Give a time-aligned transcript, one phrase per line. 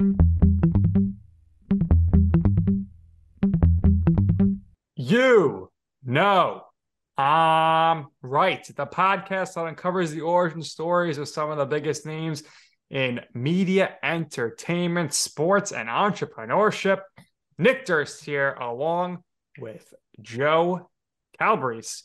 [0.00, 0.16] You
[6.02, 6.62] know,
[7.18, 8.66] I'm right.
[8.66, 12.44] The podcast that uncovers the origin stories of some of the biggest names
[12.88, 17.02] in media, entertainment, sports, and entrepreneurship.
[17.58, 19.22] Nick Durst here, along
[19.58, 19.92] with
[20.22, 20.88] Joe
[21.38, 22.04] Calabrese.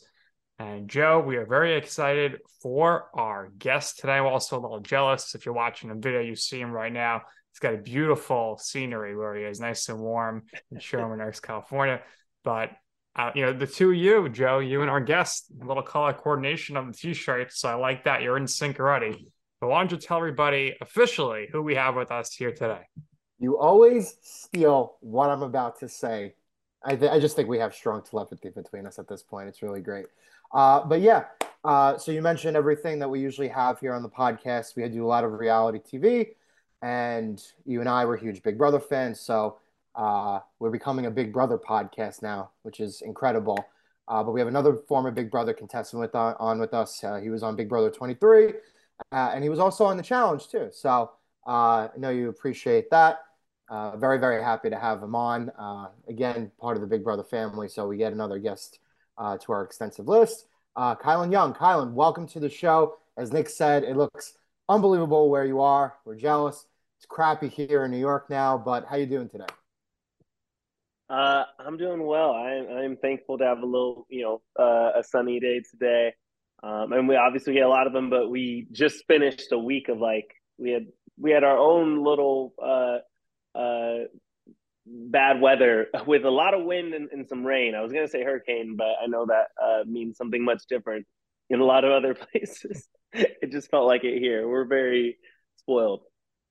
[0.58, 4.18] And Joe, we are very excited for our guest today.
[4.18, 5.34] I'm also a little jealous.
[5.34, 7.22] If you're watching the video, you see him right now.
[7.56, 12.02] He's got a beautiful scenery where he is nice and warm in Sherman Oaks, California.
[12.44, 12.72] But
[13.18, 16.12] uh, you know, the two of you, Joe, you and our guest, a little color
[16.12, 17.58] coordination on the t-shirts.
[17.58, 18.20] So I like that.
[18.20, 19.28] You're in sync already.
[19.58, 22.82] But why don't you tell everybody officially who we have with us here today?
[23.38, 26.34] You always steal what I'm about to say.
[26.84, 29.48] I, th- I just think we have strong telepathy between us at this point.
[29.48, 30.04] It's really great.
[30.52, 31.24] Uh, but yeah,
[31.64, 34.76] uh, so you mentioned everything that we usually have here on the podcast.
[34.76, 36.34] We do a lot of reality TV,
[36.82, 39.20] and you and I were huge Big Brother fans.
[39.20, 39.58] So
[39.94, 43.64] uh, we're becoming a Big Brother podcast now, which is incredible.
[44.08, 47.02] Uh, but we have another former Big Brother contestant with on, uh, on with us.
[47.02, 48.54] Uh, he was on Big Brother 23,
[49.12, 50.68] and he was also on the challenge too.
[50.72, 51.10] So
[51.46, 53.18] I know you appreciate that.
[53.96, 55.50] very, very happy to have him on.
[56.08, 57.68] again, part of the Big Brother family.
[57.68, 58.78] So we get another guest
[59.18, 60.46] uh, to our extensive list.
[60.74, 62.98] Uh, Kyland Young, Kyland, welcome to the show.
[63.16, 64.34] As Nick said, it looks
[64.68, 65.94] unbelievable where you are.
[66.04, 66.66] We're jealous.
[66.98, 69.46] It's crappy here in New York now, but how you doing today?
[71.08, 72.32] Uh, I'm doing well.
[72.32, 76.14] I'm I'm thankful to have a little, you know, uh, a sunny day today.
[76.62, 79.88] Um, and we obviously get a lot of them, but we just finished a week
[79.88, 80.26] of like
[80.58, 80.86] we had
[81.18, 82.98] we had our own little uh,
[83.56, 84.04] uh,
[84.86, 87.74] bad weather with a lot of wind and, and some rain.
[87.74, 91.06] I was to say hurricane, but I know that uh, means something much different
[91.50, 92.88] in a lot of other places.
[93.12, 94.48] it just felt like it here.
[94.48, 95.18] We're very
[95.56, 96.02] spoiled.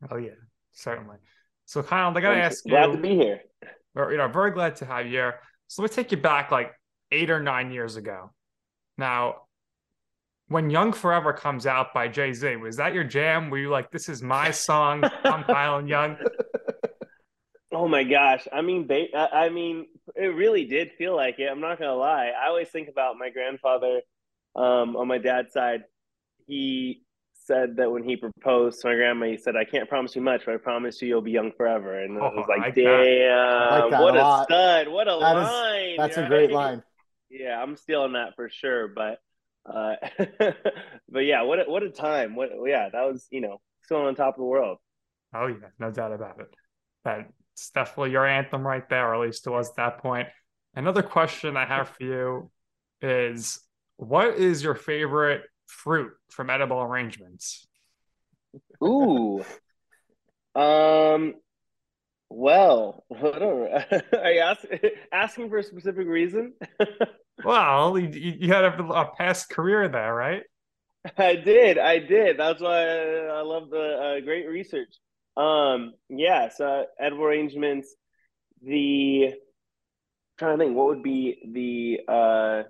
[0.10, 0.32] Oh yeah,
[0.74, 1.18] certainly.
[1.66, 2.88] So Kyle, I got to ask glad you.
[2.92, 3.40] Glad to be here.
[3.98, 5.36] You know, very glad to have you here.
[5.68, 6.72] So let me take you back like
[7.12, 8.32] eight or nine years ago.
[8.98, 9.36] Now,
[10.48, 13.50] when Young Forever comes out by Jay Z, was that your jam?
[13.50, 15.04] Were you like, "This is my song"?
[15.24, 16.18] I'm Kyle Young.
[17.72, 18.48] Oh my gosh!
[18.54, 21.50] I mean, ba- I mean, it really did feel like it.
[21.50, 22.32] I'm not gonna lie.
[22.40, 24.02] I always think about my grandfather
[24.56, 25.84] um, on my dad's side.
[26.48, 27.02] He
[27.46, 30.44] said that when he proposed to my grandma, he said, "I can't promise you much,
[30.46, 33.92] but I promise you you'll be young forever." And oh, I was like, like "Damn,
[33.92, 34.88] like what a, a stud!
[34.88, 35.90] What a that line!
[35.92, 36.26] Is, that's right?
[36.26, 36.84] a great line."
[37.28, 38.88] Yeah, I'm stealing that for sure.
[38.88, 39.20] But,
[39.66, 39.96] uh,
[41.10, 42.36] but yeah, what a, what a time!
[42.36, 44.78] What yeah, that was you know still on top of the world.
[45.34, 46.48] Oh yeah, no doubt about it.
[47.04, 50.28] That it's definitely your anthem right there, or at least it was at that point.
[50.76, 52.52] Another question I have for you
[53.02, 53.60] is
[53.98, 57.68] what is your favorite fruit from edible arrangements?
[58.84, 59.44] Ooh.
[60.56, 61.36] um
[62.30, 64.66] well, are you ask,
[65.12, 66.54] asking for a specific reason?
[67.46, 70.44] well, you, you had a, a, past career there, right?
[71.18, 71.78] I did.
[71.78, 72.38] I did.
[72.38, 74.96] That's why I, I love the uh, great research.
[75.38, 77.94] Um, yeah, so edible arrangements,
[78.62, 79.34] the I'm
[80.40, 82.64] trying to think what would be the uh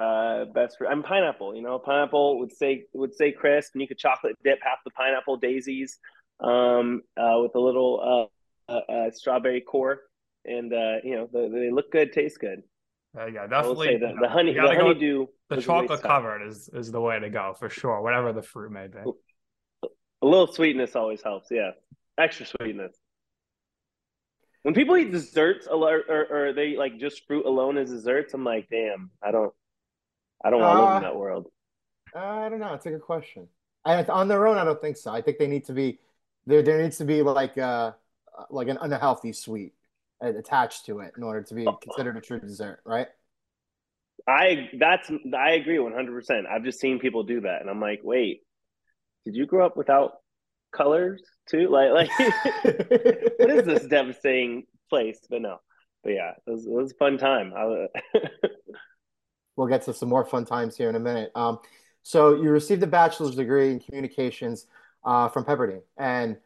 [0.00, 3.88] uh best for I'm pineapple, you know, pineapple would say would say crisp and you
[3.88, 5.98] could chocolate dip half the pineapple daisies
[6.40, 8.30] um uh with a little
[8.68, 10.00] uh, uh, uh strawberry core
[10.44, 12.62] and uh you know the, they look good, taste good.
[13.18, 13.96] Uh, yeah, definitely.
[13.96, 17.68] The, the, honey, the honeydew, the chocolate covered is is the way to go for
[17.68, 18.00] sure.
[18.02, 18.98] Whatever the fruit may be.
[20.22, 21.48] A little sweetness always helps.
[21.50, 21.72] Yeah,
[22.16, 22.96] extra sweetness.
[24.62, 28.44] When people eat desserts or, or, or they like just fruit alone as desserts, I'm
[28.44, 29.54] like, damn, I don't,
[30.44, 31.46] I don't want to live in uh, that world.
[32.14, 32.74] I don't know.
[32.74, 33.48] It's a good question.
[33.84, 35.10] I, on their own, I don't think so.
[35.10, 35.98] I think they need to be
[36.46, 36.62] there.
[36.62, 37.92] There needs to be like uh
[38.50, 39.74] like an unhealthy sweet
[40.20, 43.08] attached to it in order to be considered a true dessert, right?
[44.28, 46.12] I that's I agree 100.
[46.12, 48.42] percent I've just seen people do that, and I'm like, wait,
[49.24, 50.14] did you grow up without
[50.74, 51.68] colors too?
[51.68, 52.18] Like, like
[53.38, 55.18] what is this devastating place?
[55.28, 55.58] But no,
[56.04, 57.52] but yeah, it was, it was a fun time.
[59.56, 61.32] we'll get to some more fun times here in a minute.
[61.34, 61.58] Um,
[62.02, 64.66] so you received a bachelor's degree in communications
[65.04, 66.36] uh, from Pepperdine, and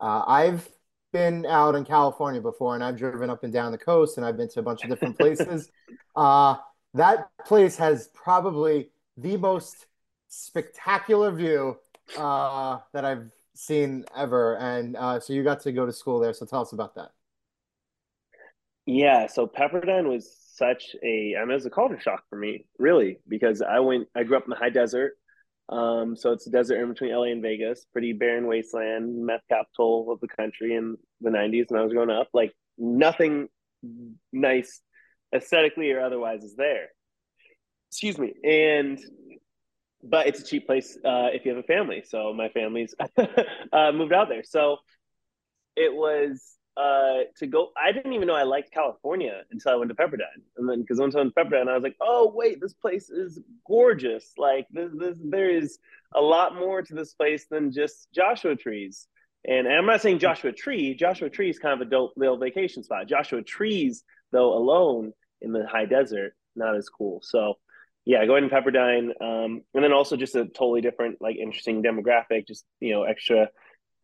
[0.00, 0.68] uh, I've
[1.12, 4.36] been out in California before, and I've driven up and down the coast, and I've
[4.36, 5.70] been to a bunch of different places.
[6.16, 6.56] uh,
[6.94, 9.86] that place has probably the most
[10.28, 11.78] spectacular view
[12.16, 14.56] uh, that I've seen ever.
[14.56, 16.32] And uh, so you got to go to school there.
[16.32, 17.10] So tell us about that.
[18.86, 19.26] Yeah.
[19.26, 23.18] So Pepperdine was such a, I mean, it was a culture shock for me, really,
[23.26, 25.12] because I went, I grew up in the high desert.
[25.68, 30.12] Um, so it's a desert in between LA and Vegas, pretty barren wasteland, meth capital
[30.12, 32.28] of the country in the 90s when I was growing up.
[32.34, 33.48] Like nothing
[34.32, 34.80] nice
[35.34, 36.88] aesthetically or otherwise is there.
[37.90, 38.34] Excuse me.
[38.44, 39.00] And
[40.02, 42.02] but it's a cheap place uh, if you have a family.
[42.06, 42.94] So my family's
[43.72, 44.42] uh, moved out there.
[44.44, 44.78] So
[45.76, 46.42] it was
[46.76, 47.70] uh, to go.
[47.76, 50.98] I didn't even know I liked California until I went to Pepperdine, and then because
[50.98, 54.32] once I went to Pepperdine, I was like, oh wait, this place is gorgeous.
[54.38, 55.78] Like this, this, there is
[56.14, 59.06] a lot more to this place than just Joshua trees.
[59.44, 60.94] And, and I'm not saying Joshua Tree.
[60.94, 63.08] Joshua Tree is kind of a dope little vacation spot.
[63.08, 67.20] Joshua Trees, though, alone in the high desert, not as cool.
[67.22, 67.58] So
[68.04, 72.46] yeah, going to Pepperdine, um, and then also just a totally different, like, interesting demographic.
[72.46, 73.48] Just you know, extra.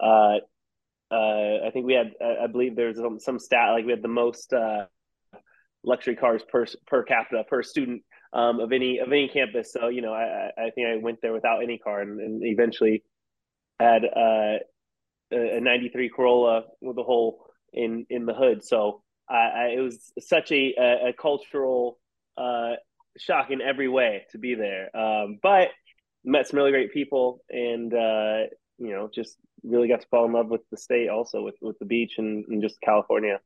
[0.00, 0.36] Uh,
[1.10, 4.08] uh, I think we had, I believe there's some, some stat like we had the
[4.08, 4.86] most uh,
[5.84, 8.02] luxury cars per per capita per student
[8.32, 9.72] um, of any of any campus.
[9.72, 13.02] So you know, I I think I went there without any car, and, and eventually
[13.80, 14.58] had uh,
[15.32, 18.64] a '93 Corolla with a hole in in the hood.
[18.64, 20.74] So I, I it was such a
[21.08, 21.98] a, cultural
[22.36, 22.72] uh,
[23.16, 24.94] shock in every way to be there.
[24.96, 25.68] Um, but
[26.24, 28.42] met some really great people and uh,
[28.78, 31.78] you know just really got to fall in love with the state also with with
[31.78, 33.38] the beach and, and just California.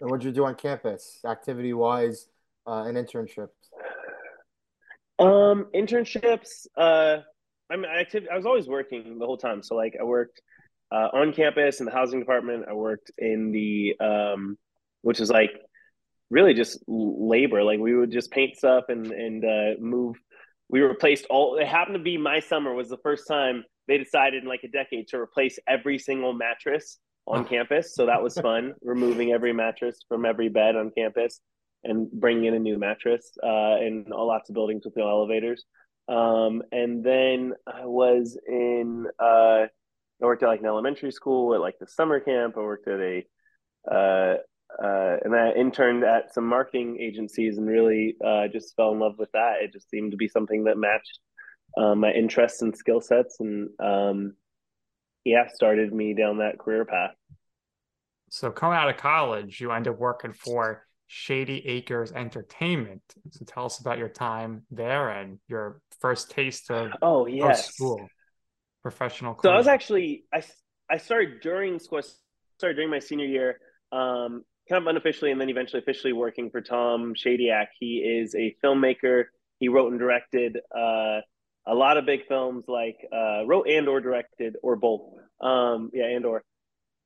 [0.00, 2.28] And what did you do on campus, activity wise,
[2.66, 3.48] uh, and internships?
[5.18, 6.66] Um, internships.
[6.76, 7.18] Uh,
[7.70, 8.24] I mean, active.
[8.32, 9.62] I was always working the whole time.
[9.62, 10.40] So like, I worked
[10.90, 12.66] uh, on campus in the housing department.
[12.68, 14.58] I worked in the um,
[15.02, 15.50] which is like
[16.30, 17.62] really just labor.
[17.62, 20.16] Like we would just paint stuff and and uh, move.
[20.68, 21.58] We replaced all.
[21.58, 24.68] It happened to be my summer was the first time they decided in like a
[24.68, 27.94] decade to replace every single mattress on campus.
[27.94, 31.40] So that was fun, removing every mattress from every bed on campus
[31.84, 35.64] and bringing in a new mattress uh, in lots of buildings with no elevators.
[36.08, 41.60] Um, and then I was in, uh, I worked at like an elementary school at
[41.60, 42.54] like the summer camp.
[42.56, 43.24] I worked at a,
[43.90, 44.36] uh,
[44.82, 49.14] uh, and I interned at some marketing agencies and really uh, just fell in love
[49.18, 49.56] with that.
[49.62, 51.18] It just seemed to be something that matched
[51.76, 54.34] um, my interests and skill sets, and um,
[55.24, 57.14] yeah, started me down that career path.
[58.30, 63.02] So coming out of college, you end up working for Shady Acres Entertainment.
[63.30, 68.08] So tell us about your time there and your first taste of oh yes school
[68.82, 69.38] professional.
[69.42, 70.42] So I was actually I
[70.90, 72.00] I started during school.
[72.56, 73.58] started during my senior year.
[73.92, 77.66] Um, kind of unofficially and then eventually officially working for Tom Shadyac.
[77.78, 79.24] He is a filmmaker.
[79.58, 81.20] He wrote and directed uh,
[81.66, 85.02] a lot of big films, like uh, wrote and or directed or both.
[85.40, 86.42] Um, yeah, and or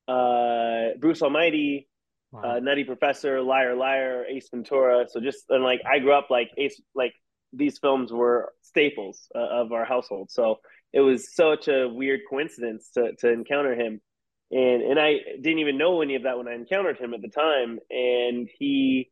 [0.08, 1.88] uh, Bruce Almighty,
[2.32, 2.56] wow.
[2.56, 5.06] uh, Nutty Professor, Liar Liar, Ace Ventura.
[5.08, 7.12] So just and like I grew up like Ace, like
[7.52, 10.30] these films were staples uh, of our household.
[10.30, 10.56] So
[10.92, 14.00] it was such a weird coincidence to to encounter him
[14.50, 17.28] and and I didn't even know any of that when I encountered him at the
[17.28, 17.78] time.
[17.90, 19.10] And he,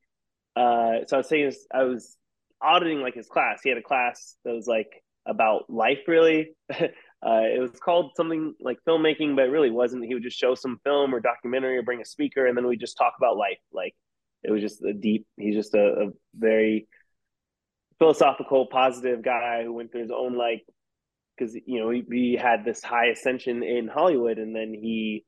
[0.56, 2.16] uh, so I was saying I was
[2.62, 3.60] auditing like his class.
[3.62, 6.50] He had a class that was like about life, really.
[6.72, 6.86] uh,
[7.22, 10.04] it was called something like filmmaking, but it really wasn't.
[10.04, 12.76] He would just show some film or documentary or bring a speaker, and then we
[12.76, 13.58] just talk about life.
[13.72, 13.94] Like
[14.42, 15.26] it was just a deep.
[15.36, 16.88] He's just a, a very
[17.98, 20.64] philosophical, positive guy who went through his own like
[21.36, 25.24] because you know he, he, had this high ascension in Hollywood, and then he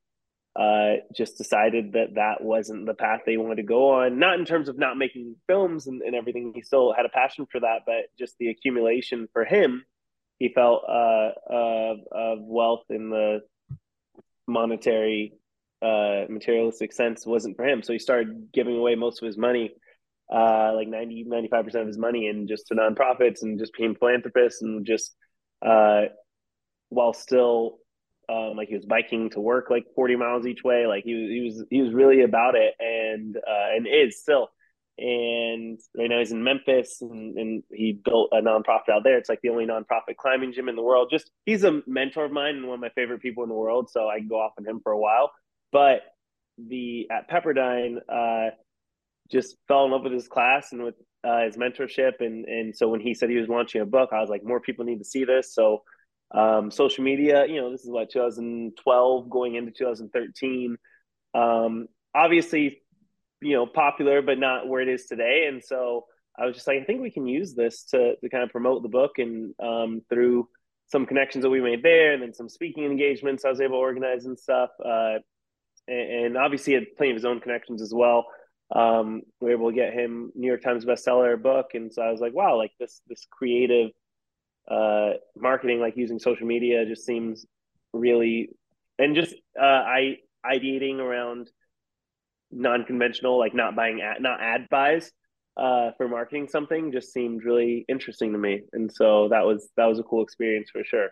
[0.59, 4.19] uh, just decided that that wasn't the path they wanted to go on.
[4.19, 7.47] Not in terms of not making films and, and everything; he still had a passion
[7.51, 9.85] for that, but just the accumulation for him,
[10.39, 13.41] he felt uh, of, of wealth in the
[14.47, 15.35] monetary,
[15.83, 17.83] uh, materialistic sense wasn't for him.
[17.83, 19.75] So he started giving away most of his money.
[20.29, 24.61] Uh, like 90 95% of his money and just to nonprofits and just being philanthropists
[24.61, 25.15] and just
[25.65, 26.07] uh,
[26.89, 27.79] while still
[28.29, 30.87] um, like he was biking to work like 40 miles each way.
[30.87, 34.49] Like he was, he was, he was really about it and, uh, and is still.
[34.99, 39.19] And right now he's in Memphis and, and he built a nonprofit out there.
[39.19, 41.09] It's like the only nonprofit climbing gym in the world.
[41.11, 43.91] Just he's a mentor of mine and one of my favorite people in the world.
[43.91, 45.31] So I can go off on him for a while.
[45.71, 46.01] But
[46.57, 48.51] the at Pepperdine, uh,
[49.31, 52.21] just fell in love with his class and with uh, his mentorship.
[52.21, 54.61] And, and so when he said he was launching a book, I was like, more
[54.61, 55.55] people need to see this.
[55.55, 55.83] So
[56.33, 60.77] um, social media, you know, this is what 2012 going into 2013.
[61.35, 62.83] Um, obviously,
[63.41, 65.47] you know, popular, but not where it is today.
[65.49, 66.07] And so
[66.39, 68.83] I was just like, I think we can use this to, to kind of promote
[68.83, 70.49] the book and um, through
[70.89, 73.81] some connections that we made there and then some speaking engagements I was able to
[73.81, 74.71] organize and stuff.
[74.85, 75.19] Uh,
[75.89, 78.27] and, and obviously had plenty of his own connections as well
[78.75, 82.11] um, we were able to get him New York Times bestseller book, and so I
[82.11, 83.91] was like, wow, like this this creative
[84.69, 87.47] uh, marketing, like using social media, just seems
[87.93, 88.51] really,
[88.99, 91.51] and just uh, I ideating around
[92.51, 95.11] non-conventional, like not buying ad, not ad buys
[95.57, 99.87] uh, for marketing something, just seemed really interesting to me, and so that was that
[99.87, 101.09] was a cool experience for sure.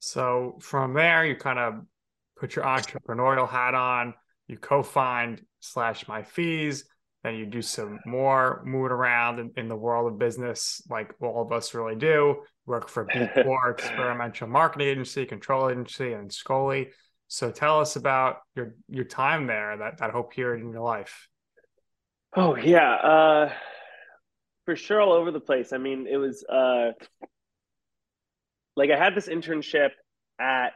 [0.00, 1.82] So from there, you kind of
[2.36, 4.14] put your entrepreneurial hat on.
[4.46, 6.84] You co-find SlashMyFees
[7.28, 11.42] then you do some more moving around in, in, the world of business, like all
[11.42, 12.42] of us really do.
[12.66, 16.88] Work for B Corp, experimental marketing agency, control agency, and Scholly.
[17.28, 21.28] So tell us about your your time there, that that whole period in your life.
[22.34, 23.52] Oh yeah, uh,
[24.64, 25.72] for sure, all over the place.
[25.72, 26.92] I mean, it was uh,
[28.76, 29.90] like I had this internship
[30.40, 30.72] at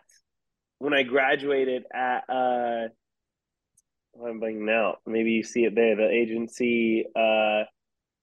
[0.78, 2.88] when I graduated at uh,
[4.16, 4.98] I'm blanking out.
[5.06, 5.96] Maybe you see it there.
[5.96, 7.64] The agency uh,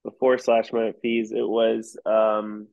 [0.03, 2.67] before SlashMyFees, it was um,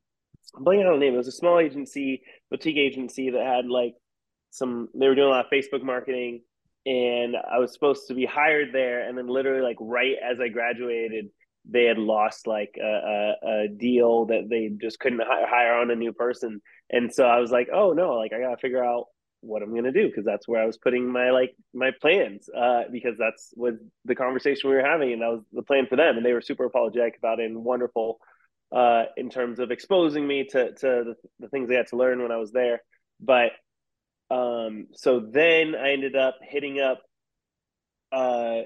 [0.56, 1.14] I'm blanking out the name.
[1.14, 3.94] It was a small agency, boutique agency that had like
[4.50, 4.88] some.
[4.94, 6.42] They were doing a lot of Facebook marketing,
[6.85, 9.08] and I was supposed to be hired there.
[9.08, 11.26] And then literally, like right as I graduated,
[11.68, 15.96] they had lost like a, a, a deal that they just couldn't hire on a
[15.96, 16.61] new person.
[16.90, 19.06] And so I was like, oh no, like I gotta figure out
[19.40, 22.85] what I'm gonna do because that's where I was putting my like my plans uh,
[22.90, 23.75] because that's what
[24.05, 26.40] the conversation we were having and that was the plan for them and they were
[26.40, 28.19] super apologetic about it and wonderful
[28.75, 32.23] uh, in terms of exposing me to to the, the, things I had to learn
[32.23, 32.83] when I was there.
[33.21, 33.52] But
[34.31, 37.02] um, so then I ended up hitting up
[38.12, 38.62] uh,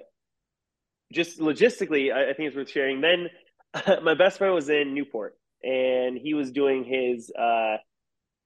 [1.12, 2.12] just logistically.
[2.12, 3.00] I, I think it's worth sharing.
[3.00, 3.28] Then
[4.02, 7.76] my best friend was in Newport and he was doing his uh,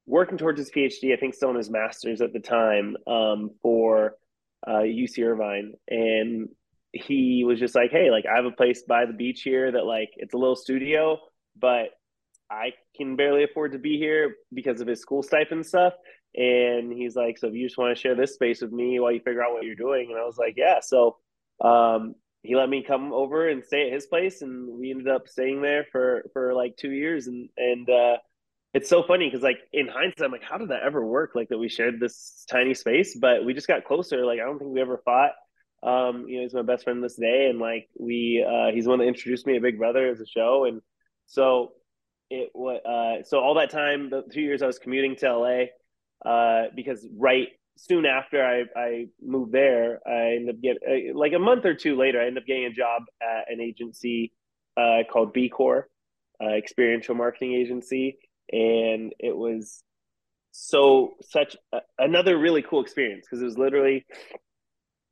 [0.07, 1.13] working towards his PhD.
[1.13, 4.17] I think still in his master's at the time um, for
[4.67, 6.49] uh, UC Irvine, and
[6.93, 9.85] he was just like, "Hey, like I have a place by the beach here that
[9.85, 11.19] like it's a little studio,
[11.59, 11.91] but
[12.51, 15.95] I can barely afford to be here because of his school stipend stuff."
[16.35, 19.13] And he's like, "So if you just want to share this space with me while
[19.13, 21.17] you figure out what you're doing," and I was like, "Yeah." So
[21.61, 25.29] um, he let me come over and stay at his place, and we ended up
[25.29, 28.17] staying there for for like two years, and and uh,
[28.75, 31.33] it's so funny because like in hindsight, I'm like, how did that ever work?
[31.37, 34.27] Like that we shared this tiny space, but we just got closer.
[34.27, 35.31] Like I don't think we ever fought.
[35.85, 38.91] Um, you know, he's my best friend this day, and like we, uh, he's the
[38.91, 40.81] one that introduced me to Big Brother as a show, and
[41.27, 41.73] so
[42.31, 42.81] it was.
[42.85, 47.07] Uh, so all that time, the two years I was commuting to LA, uh, because
[47.17, 51.65] right soon after I, I moved there, I ended up getting uh, like a month
[51.65, 54.33] or two later, I ended up getting a job at an agency
[54.77, 55.85] uh, called BeCore,
[56.43, 58.19] uh, experiential marketing agency
[58.51, 59.83] and it was
[60.53, 64.07] so such a, another really cool experience because it was literally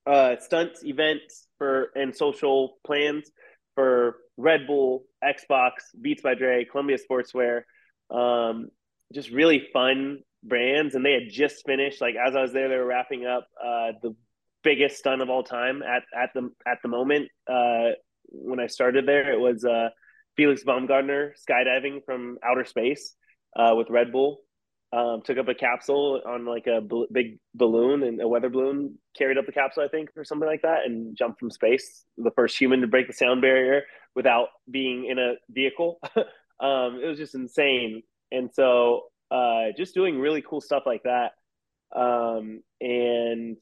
[0.07, 3.31] uh, stunts, events for and social plans
[3.75, 7.63] for Red Bull, Xbox, Beats by Dre, Columbia Sportswear,
[8.11, 8.69] um,
[9.13, 10.95] just really fun brands.
[10.95, 13.93] And they had just finished, like as I was there, they were wrapping up uh,
[14.03, 14.15] the
[14.63, 17.29] biggest stunt of all time at at the at the moment.
[17.51, 17.91] Uh,
[18.27, 19.89] when I started there, it was uh,
[20.37, 23.15] Felix Baumgartner skydiving from outer space
[23.57, 24.41] uh, with Red Bull.
[24.95, 28.99] Um, took up a capsule on like a bl- big balloon and a weather balloon
[29.17, 32.05] carried up the capsule, I think, or something like that, and jumped from space.
[32.19, 35.99] The first human to break the sound barrier without being in a vehicle.
[36.61, 38.03] um, it was just insane.
[38.31, 41.33] And so, uh, just doing really cool stuff like that.
[41.99, 43.57] Um, and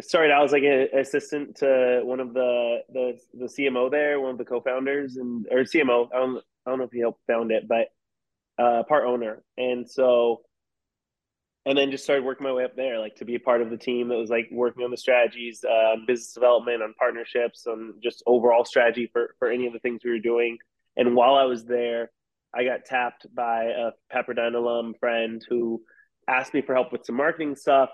[0.00, 4.32] started out as like an assistant to one of the the the CMO there, one
[4.32, 6.08] of the co-founders and or CMO.
[6.12, 7.88] I don't I don't know if he helped found it, but
[8.60, 10.42] uh, part owner, and so,
[11.64, 13.70] and then just started working my way up there, like to be a part of
[13.70, 17.94] the team that was like working on the strategies, uh, business development, on partnerships, on
[18.02, 20.58] just overall strategy for for any of the things we were doing.
[20.96, 22.10] And while I was there,
[22.54, 25.82] I got tapped by a Pepperdine alum friend who
[26.28, 27.90] asked me for help with some marketing stuff,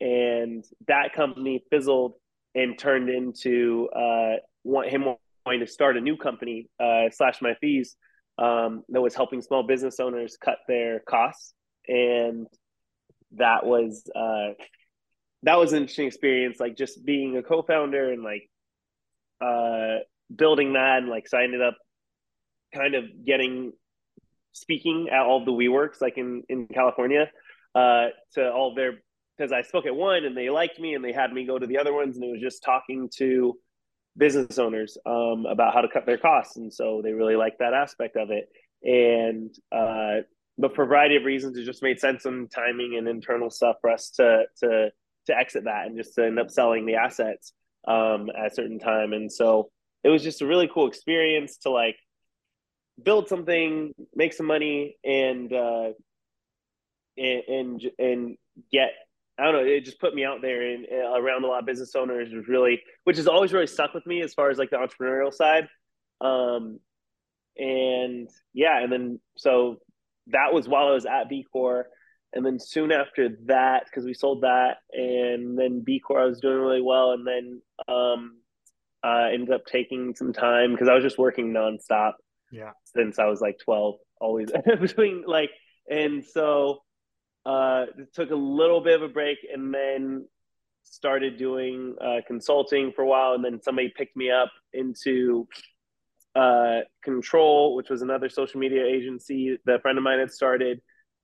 [0.00, 2.14] and that company fizzled
[2.54, 5.04] and turned into uh, want him
[5.46, 7.90] wanting to start a new company uh, SlashMyFees
[8.38, 11.54] um, that was helping small business owners cut their costs,
[11.86, 12.46] and
[13.32, 14.54] that was uh,
[15.42, 16.58] that was an interesting experience.
[16.60, 18.48] Like just being a co-founder and like
[19.40, 20.02] uh,
[20.34, 21.76] building that, and like ended up
[22.74, 23.72] kind of getting
[24.52, 27.30] speaking at all the WeWorks, like in in California,
[27.74, 29.02] uh, to all their
[29.36, 31.66] because I spoke at one and they liked me and they had me go to
[31.66, 33.56] the other ones and it was just talking to
[34.16, 37.74] business owners um, about how to cut their costs, and so they really like that
[37.74, 38.48] aspect of it.
[38.82, 40.22] And uh,
[40.58, 43.76] but for a variety of reasons, it just made sense on timing and internal stuff
[43.80, 44.90] for us to to
[45.26, 47.52] to exit that and just to end up selling the assets
[47.86, 49.12] um, at a certain time.
[49.12, 49.70] And so
[50.02, 51.96] it was just a really cool experience to like
[53.02, 55.90] build something, make some money, and uh,
[57.16, 58.36] and and, and
[58.72, 58.90] get
[59.40, 59.64] I don't know.
[59.64, 62.46] It just put me out there and uh, around a lot of business owners was
[62.46, 65.68] really, which has always really stuck with me as far as like the entrepreneurial side.
[66.20, 66.78] Um,
[67.56, 69.76] and yeah, and then so
[70.28, 71.84] that was while I was at BeCore,
[72.32, 76.58] and then soon after that, because we sold that, and then BeCore, I was doing
[76.58, 78.36] really well, and then um,
[79.02, 82.12] I ended up taking some time because I was just working nonstop.
[82.52, 82.72] Yeah.
[82.84, 85.50] Since I was like twelve, always between like,
[85.88, 86.82] and so
[87.46, 90.26] uh, took a little bit of a break, and then
[90.82, 95.46] started doing uh, consulting for a while, and then somebody picked me up into
[96.34, 100.80] uh, Control, which was another social media agency that a friend of mine had started.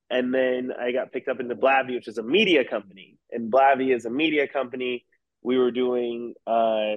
[0.09, 3.17] And then I got picked up into Blavity, which is a media company.
[3.31, 5.05] And Blavity is a media company.
[5.41, 6.95] We were doing uh,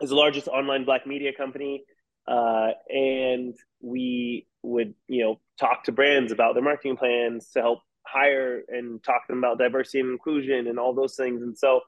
[0.00, 1.84] the largest online black media company,
[2.26, 7.80] uh, and we would you know talk to brands about their marketing plans to help
[8.14, 11.42] hire and talk to them about diversity and inclusion and all those things.
[11.42, 11.80] And so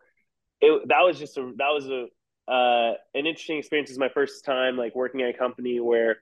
[0.60, 2.06] it, that was just a that was a
[2.50, 3.90] uh, an interesting experience.
[3.90, 6.18] Is my first time like working at a company where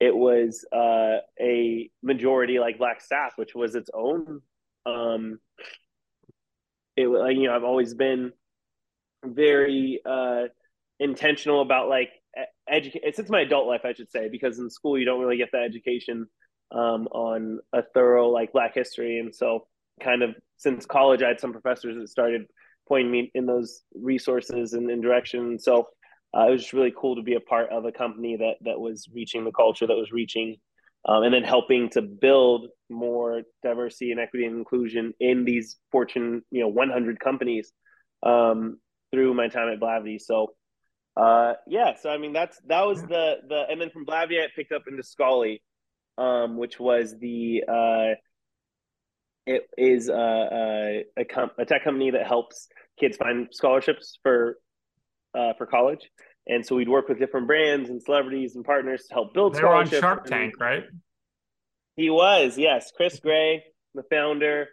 [0.00, 4.40] it was uh, a majority like black staff, which was its own.
[4.86, 5.38] Um,
[6.96, 8.32] it like you know I've always been
[9.24, 10.44] very uh,
[11.00, 12.10] intentional about like
[12.68, 15.50] educate since my adult life I should say because in school you don't really get
[15.52, 16.26] that education
[16.70, 19.66] um, on a thorough like Black history, and so
[20.02, 22.46] kind of since college I had some professors that started
[22.88, 25.58] pointing me in those resources and in direction.
[25.58, 25.88] So
[26.36, 28.80] uh, it was just really cool to be a part of a company that that
[28.80, 30.56] was reaching the culture that was reaching,
[31.08, 36.42] um, and then helping to build more diversity and equity and inclusion in these Fortune
[36.50, 37.72] you know 100 companies
[38.24, 38.78] um,
[39.12, 40.20] through my time at Blavity.
[40.20, 40.54] So
[41.16, 44.48] uh, yeah, so I mean that's that was the the and then from Blavity I
[44.54, 45.60] picked up into Scholly,
[46.18, 48.14] um, which was the uh,
[49.46, 52.68] it is a a, a, com- a tech company that helps
[52.98, 54.58] kids find scholarships for
[55.34, 56.10] uh, for college.
[56.46, 59.62] And so we'd work with different brands and celebrities and partners to help build they
[59.62, 59.88] were on.
[59.88, 60.84] Shark Tank, right?
[61.96, 62.92] He was, yes.
[62.94, 64.68] Chris Gray, the founder,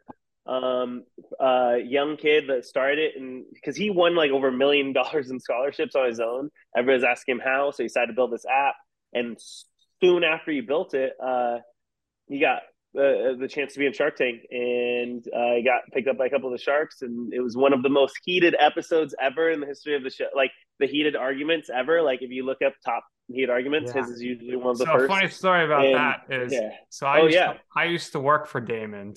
[0.46, 1.04] um,
[1.40, 5.30] uh, young kid that started it, and because he won like over a million dollars
[5.30, 6.50] in scholarships on his own.
[6.76, 8.76] Everybody's asking him how, so he decided to build this app.
[9.14, 9.38] And
[10.02, 11.58] soon after you built it, uh,
[12.28, 12.62] he got
[12.94, 16.26] the the chance to be in Shark Tank, and uh, I got picked up by
[16.26, 19.50] a couple of the sharks, and it was one of the most heated episodes ever
[19.50, 20.26] in the history of the show.
[20.36, 22.02] Like the heated arguments ever.
[22.02, 24.02] Like if you look up top heated arguments, Yeah.
[24.02, 25.06] his is usually one of the So first.
[25.06, 26.72] a funny story about And- that is yeah.
[26.90, 27.54] so I Oh, used yeah.
[27.54, 29.16] to, I used to work for Daymond.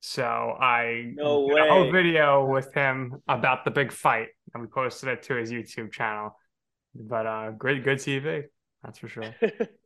[0.00, 4.68] So I No did a whole video with him about the big fight and we
[4.68, 6.36] posted it to his YouTube channel.
[6.94, 8.44] But uh great good TV,
[8.82, 9.34] that's for sure.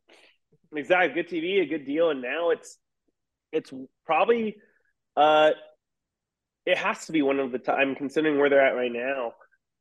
[0.75, 2.77] exactly, good TV, a good deal, and now it's
[3.51, 3.71] it's
[4.05, 4.57] probably
[5.15, 5.51] uh
[6.65, 7.77] it has to be one of the top.
[7.79, 9.33] I'm considering where they're at right now.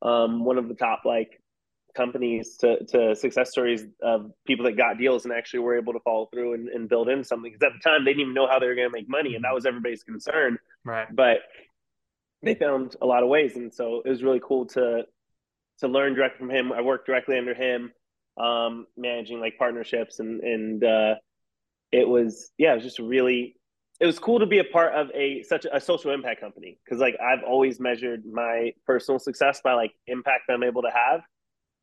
[0.02, 1.40] Um, one of the top like
[1.96, 6.00] companies to to success stories of people that got deals and actually were able to
[6.00, 7.50] follow through and, and build in something.
[7.50, 9.34] Because at the time they didn't even know how they were going to make money,
[9.34, 10.58] and that was everybody's concern.
[10.84, 11.08] Right.
[11.12, 11.38] But
[12.42, 15.02] they found a lot of ways, and so it was really cool to
[15.78, 16.72] to learn directly from him.
[16.72, 17.92] I worked directly under him,
[18.38, 21.14] um, managing like partnerships, and and uh,
[21.92, 23.56] it was yeah, it was just really
[24.00, 26.78] it was cool to be a part of a such a social impact company.
[26.84, 30.90] Because like I've always measured my personal success by like impact that I'm able to
[30.90, 31.20] have,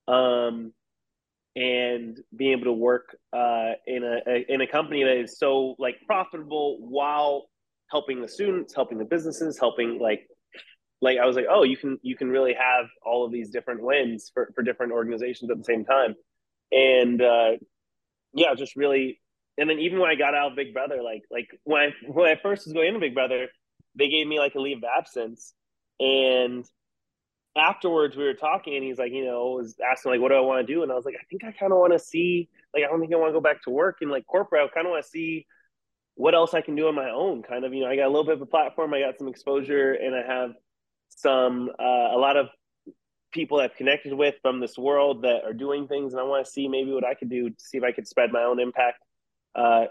[0.07, 0.73] um,
[1.55, 5.75] and being able to work uh, in a, a in a company that is so
[5.79, 7.47] like profitable while
[7.89, 10.27] helping the students, helping the businesses, helping like
[11.01, 13.83] like I was like, oh, you can you can really have all of these different
[13.83, 16.15] wins for for different organizations at the same time,
[16.73, 17.51] and uh,
[18.33, 19.19] yeah, just really.
[19.57, 22.29] And then even when I got out of Big Brother, like like when I when
[22.29, 23.47] I first was going into Big Brother,
[23.95, 25.53] they gave me like a leave of absence,
[25.99, 26.65] and
[27.55, 30.41] afterwards we were talking, and he's like, you know, was asking like, what do I
[30.41, 30.83] want to do?
[30.83, 32.99] And I was like, I think I kind of want to see, like, I don't
[32.99, 34.63] think I want to go back to work in like corporate.
[34.63, 35.45] I kind of want to see
[36.15, 37.43] what else I can do on my own.
[37.43, 39.27] Kind of, you know, I got a little bit of a platform, I got some
[39.27, 40.51] exposure, and I have
[41.09, 42.47] some uh, a lot of
[43.33, 46.51] people I've connected with from this world that are doing things, and I want to
[46.51, 48.99] see maybe what I could do to see if I could spread my own impact
[49.55, 49.85] uh,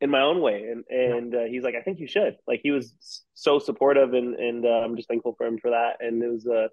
[0.00, 0.64] in my own way.
[0.70, 2.36] And and uh, he's like, I think you should.
[2.46, 2.92] Like he was
[3.34, 5.96] so supportive, and and uh, I'm just thankful for him for that.
[6.00, 6.68] And it was uh,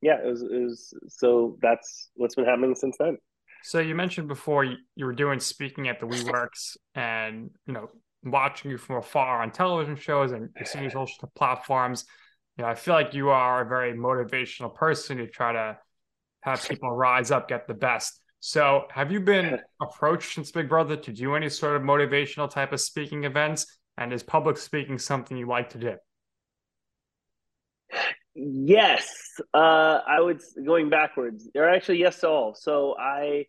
[0.00, 3.18] yeah, it was it was so that's what's been happening since then.
[3.64, 7.90] So you mentioned before you, you were doing speaking at the WeWorks and you know
[8.24, 12.04] watching you from afar on television shows and you're social platforms.
[12.58, 15.78] You know, I feel like you are a very motivational person to try to
[16.40, 18.20] have people rise up, get the best.
[18.40, 22.72] So, have you been approached since Big Brother to do any sort of motivational type
[22.72, 23.78] of speaking events?
[23.96, 25.94] And is public speaking something you like to do?
[28.34, 29.08] Yes,
[29.52, 32.54] uh, I would going backwards, or actually, yes to all.
[32.54, 33.46] So I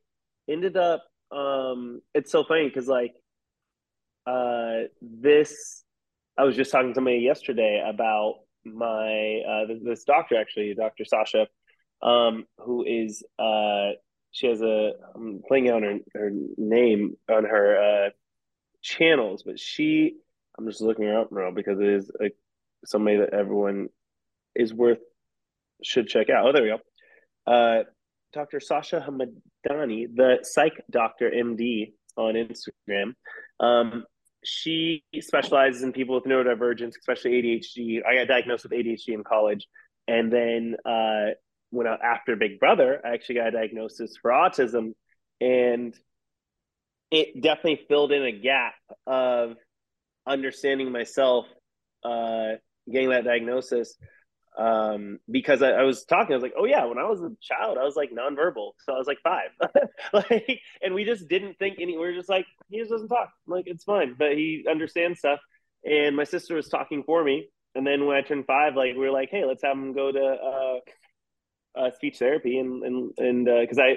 [0.50, 1.04] ended up.
[1.32, 3.14] Um, it's so funny because like
[4.26, 5.84] uh, this,
[6.36, 11.06] I was just talking to somebody yesterday about my uh, this doctor actually, Dr.
[11.06, 11.48] Sasha,
[12.02, 13.92] um, who is uh,
[14.32, 18.10] she has a I'm playing out her her name on her uh,
[18.82, 20.16] channels, but she
[20.58, 22.32] I'm just looking her up now because it is a,
[22.86, 23.90] somebody that everyone
[24.56, 25.00] is worth
[25.84, 26.48] should check out.
[26.48, 27.52] Oh, there we go.
[27.52, 27.84] Uh,
[28.34, 28.60] Dr.
[28.60, 33.14] Sasha Hamadani, the psych doctor MD on Instagram.
[33.60, 34.06] Um,
[34.44, 38.06] she specializes in people with neurodivergence, especially ADHD.
[38.06, 39.68] I got diagnosed with ADHD in college,
[40.08, 41.34] and then uh,
[41.72, 44.94] when I, after Big Brother, I actually got a diagnosis for autism,
[45.42, 45.94] and
[47.12, 48.76] it definitely filled in a gap
[49.08, 49.56] of
[50.26, 51.46] understanding myself,
[52.04, 52.54] uh,
[52.92, 53.96] getting that diagnosis.
[54.60, 57.32] Um, because I, I, was talking, I was like, oh yeah, when I was a
[57.42, 59.52] child, I was like nonverbal, so I was like five,
[60.14, 61.98] like, and we just didn't think any.
[61.98, 65.40] We are just like, he just doesn't talk, like it's fine, but he understands stuff.
[65.86, 69.00] And my sister was talking for me, and then when I turned five, like we
[69.00, 73.46] were like, hey, let's have him go to uh, uh, speech therapy, and and and
[73.46, 73.96] because uh, I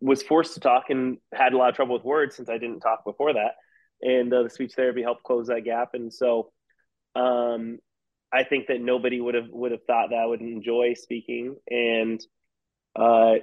[0.00, 2.80] was forced to talk and had a lot of trouble with words since I didn't
[2.80, 3.52] talk before that
[4.02, 5.94] and uh, the speech therapy helped close that gap.
[5.94, 6.52] And so,
[7.14, 7.78] um,
[8.34, 12.20] I think that nobody would have would have thought that I would enjoy speaking, and
[12.96, 13.34] uh,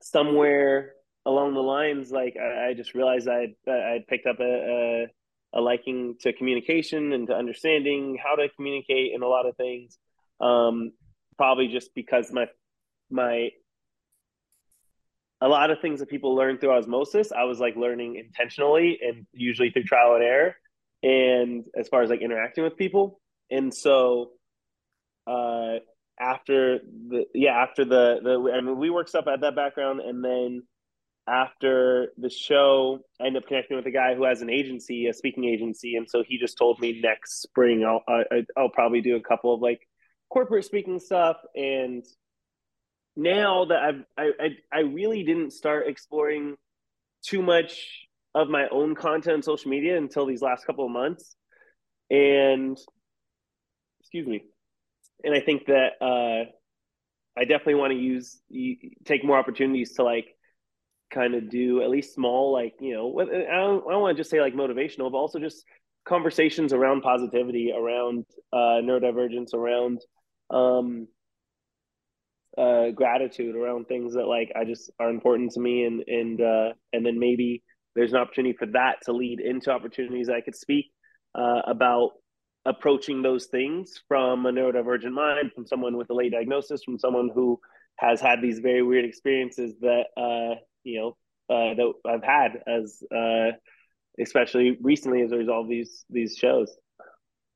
[0.00, 0.92] somewhere
[1.24, 5.06] along the lines, like I, I just realized I I picked up a,
[5.54, 9.56] a, a liking to communication and to understanding how to communicate in a lot of
[9.56, 9.98] things.
[10.40, 10.92] Um,
[11.36, 12.46] probably just because my
[13.10, 13.50] my
[15.40, 19.26] a lot of things that people learn through osmosis, I was like learning intentionally and
[19.32, 20.54] usually through trial and error.
[21.02, 23.20] And as far as like interacting with people.
[23.52, 24.30] And so
[25.26, 25.76] uh
[26.18, 30.24] after the yeah, after the the I mean we worked up at that background and
[30.24, 30.62] then
[31.28, 35.12] after the show, I ended up connecting with a guy who has an agency, a
[35.12, 39.16] speaking agency, and so he just told me next spring I'll I, I'll probably do
[39.16, 39.80] a couple of like
[40.30, 42.04] corporate speaking stuff and
[43.16, 46.56] now that I've I, I I really didn't start exploring
[47.22, 51.36] too much of my own content on social media until these last couple of months.
[52.10, 52.78] And
[54.12, 54.44] excuse me.
[55.24, 56.50] And I think that uh
[57.38, 58.40] I definitely want to use
[59.06, 60.26] take more opportunities to like
[61.10, 64.20] kind of do at least small like you know I don't, I don't want to
[64.20, 65.64] just say like motivational but also just
[66.06, 70.00] conversations around positivity around uh neurodivergence around
[70.50, 71.06] um
[72.58, 76.72] uh, gratitude around things that like I just are important to me, and and uh,
[76.92, 77.62] and then maybe
[77.94, 80.86] there's an opportunity for that to lead into opportunities I could speak
[81.34, 82.10] uh, about
[82.64, 87.30] approaching those things from a neurodivergent mind, from someone with a late diagnosis, from someone
[87.34, 87.60] who
[87.96, 91.16] has had these very weird experiences that uh, you know
[91.54, 93.52] uh, that I've had as uh,
[94.20, 96.76] especially recently as a result of these these shows.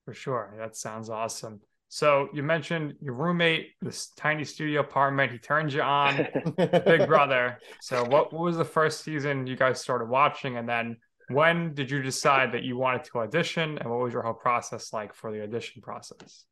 [0.05, 1.61] For sure, that sounds awesome.
[1.89, 5.33] So you mentioned your roommate, this tiny studio apartment.
[5.33, 7.59] He turned you on Big Brother.
[7.81, 10.97] So what, what was the first season you guys started watching, and then
[11.29, 14.93] when did you decide that you wanted to audition, and what was your whole process
[14.93, 16.45] like for the audition process?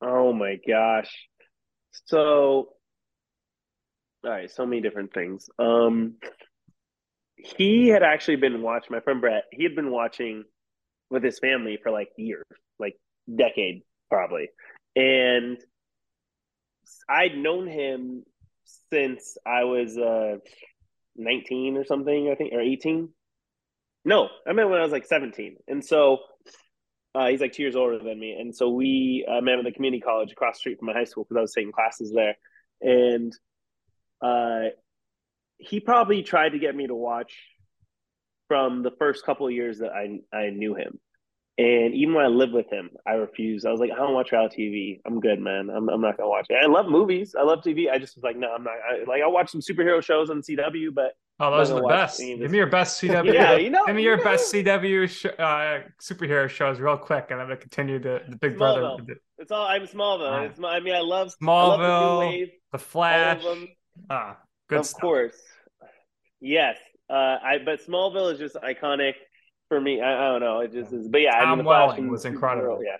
[0.00, 1.28] Oh my gosh!
[2.06, 2.70] So,
[4.24, 5.48] all right, so many different things.
[5.58, 6.14] Um,
[7.36, 8.88] he had actually been watching.
[8.90, 9.44] My friend Brett.
[9.52, 10.44] He had been watching
[11.10, 12.44] with his family for like years,
[12.78, 12.94] like
[13.34, 14.48] decade probably.
[14.94, 15.58] And
[17.08, 18.24] I'd known him
[18.90, 20.36] since I was uh,
[21.16, 23.08] 19 or something, I think, or 18.
[24.04, 25.56] No, I met when I was like 17.
[25.68, 26.18] And so
[27.14, 28.32] uh, he's like two years older than me.
[28.32, 31.24] And so we uh, met at the community college across street from my high school
[31.24, 32.36] because I was taking classes there.
[32.80, 33.32] And
[34.20, 34.70] uh,
[35.58, 37.34] he probably tried to get me to watch
[38.48, 40.98] from the first couple of years that I, I knew him.
[41.58, 43.66] And even when I lived with him, I refused.
[43.66, 45.00] I was like, I don't watch reality TV.
[45.06, 45.68] I'm good, man.
[45.68, 46.56] I'm, I'm not gonna watch it.
[46.60, 47.34] I love movies.
[47.38, 47.90] I love TV.
[47.90, 48.72] I just was like, no, I'm not.
[48.72, 51.12] I, like, I'll watch some superhero shows on CW, but
[51.42, 52.18] oh, those are the best.
[52.18, 53.32] Give me your best CW.
[53.32, 53.84] yeah, you know.
[53.86, 57.98] Give me your best CW sh- uh, superhero shows real quick, and I'm gonna continue
[57.98, 58.96] the the Big Smallville.
[58.98, 59.20] Brother.
[59.38, 59.66] It's all.
[59.66, 60.30] I'm Smallville.
[60.30, 60.50] Right.
[60.50, 60.60] It's.
[60.62, 61.78] I mean, I love Smallville.
[61.78, 63.44] I love the, wave, the Flash.
[64.08, 64.80] Ah, good.
[64.80, 65.00] Of stuff.
[65.00, 65.36] course.
[66.40, 66.78] Yes.
[67.10, 67.58] Uh, I.
[67.64, 69.14] But Smallville is just iconic
[69.68, 70.00] for me.
[70.00, 70.60] I, I, don't know.
[70.60, 71.08] It just is.
[71.08, 72.82] But yeah, Tom I mean, Welling was incredible.
[72.84, 72.96] yeah.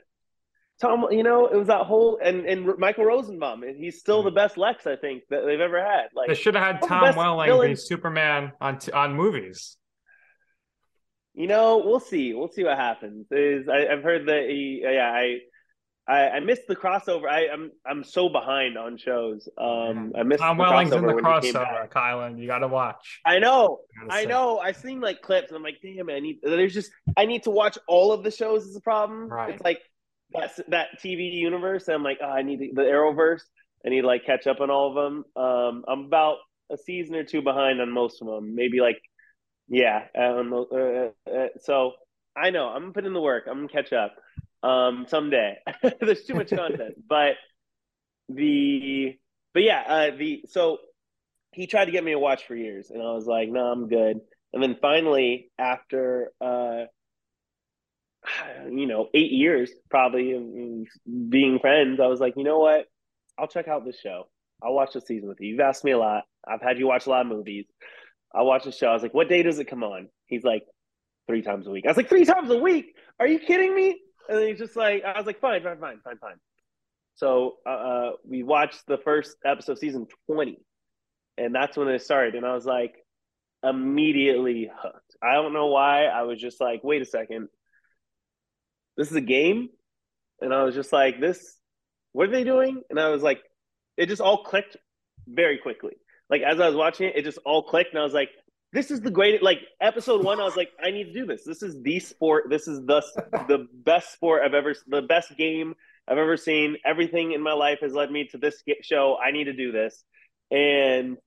[0.81, 3.63] Tom, you know, it was that whole and and Michael Rosenbaum.
[3.79, 6.07] He's still the best Lex I think that they've ever had.
[6.15, 9.77] Like they should have had Tom Welling be Superman on on movies.
[11.35, 12.35] You know, we'll see.
[12.35, 13.27] We'll see what happens.
[13.31, 15.39] Is I, have heard that he, yeah, I,
[16.07, 17.27] I, I missed the crossover.
[17.27, 19.49] I, am I'm, I'm so behind on shows.
[19.57, 22.39] Um, I missed Tom the Welling's in the crossover, Kyland.
[22.39, 23.21] You got to watch.
[23.25, 23.79] I know,
[24.11, 24.59] I know.
[24.59, 26.41] I've seen like clips, and I'm like, damn, I need.
[26.43, 28.67] There's just I need to watch all of the shows.
[28.67, 29.29] Is a problem.
[29.29, 29.55] Right.
[29.55, 29.81] It's like
[30.35, 31.89] that that TV universe.
[31.89, 33.43] And I'm like, oh, I need the, the Arrowverse.
[33.85, 35.25] I need to like catch up on all of them.
[35.37, 36.37] Um, I'm about
[36.71, 38.55] a season or two behind on most of them.
[38.55, 39.01] Maybe like
[39.69, 40.05] yeah.
[40.19, 41.93] Um, uh, uh, so
[42.37, 43.45] I know I'm gonna put in the work.
[43.49, 44.15] I'm gonna catch up
[44.63, 45.57] um, someday.
[46.01, 47.35] There's too much content, but
[48.29, 49.17] the
[49.55, 50.79] but yeah, uh, the so
[51.53, 53.89] he tried to get me to watch for years, and I was like, no, I'm
[53.89, 54.21] good.
[54.53, 56.85] And then finally, after uh,
[58.71, 62.87] you know, eight years probably of being friends, I was like, you know what?
[63.39, 64.29] I'll check out this show.
[64.63, 65.49] I'll watch the season with you.
[65.49, 66.25] You've asked me a lot.
[66.47, 67.67] I've had you watch a lot of movies.
[68.35, 68.89] I watched the show.
[68.89, 70.09] I was like, what day does it come on?
[70.27, 70.65] He's like,
[71.27, 71.85] three times a week.
[71.87, 72.95] I was like, three times a week?
[73.21, 74.01] Are you kidding me?
[74.29, 76.37] And he's just like, I was like, fine, fine, fine, fine, fine.
[77.15, 80.59] So uh, uh we watched the first episode, season 20.
[81.39, 82.35] And that's when it started.
[82.35, 82.95] And I was like,
[83.63, 85.17] immediately hooked.
[85.23, 86.05] I don't know why.
[86.05, 87.49] I was just like, wait a second.
[88.97, 89.69] This is a game?
[90.41, 91.57] And I was just like, this,
[92.13, 92.83] what are they doing?
[92.91, 93.41] And I was like,
[93.97, 94.77] it just all clicked
[95.27, 95.93] very quickly
[96.33, 98.31] like as I was watching it, it just all clicked, and I was like,
[98.73, 101.45] "This is the greatest." Like episode one, I was like, "I need to do this.
[101.45, 102.45] This is the sport.
[102.49, 103.03] This is the
[103.49, 105.75] the best sport I've ever, the best game
[106.09, 106.79] I've ever seen.
[106.87, 109.19] Everything in my life has led me to this show.
[109.23, 110.03] I need to do this."
[110.51, 111.19] And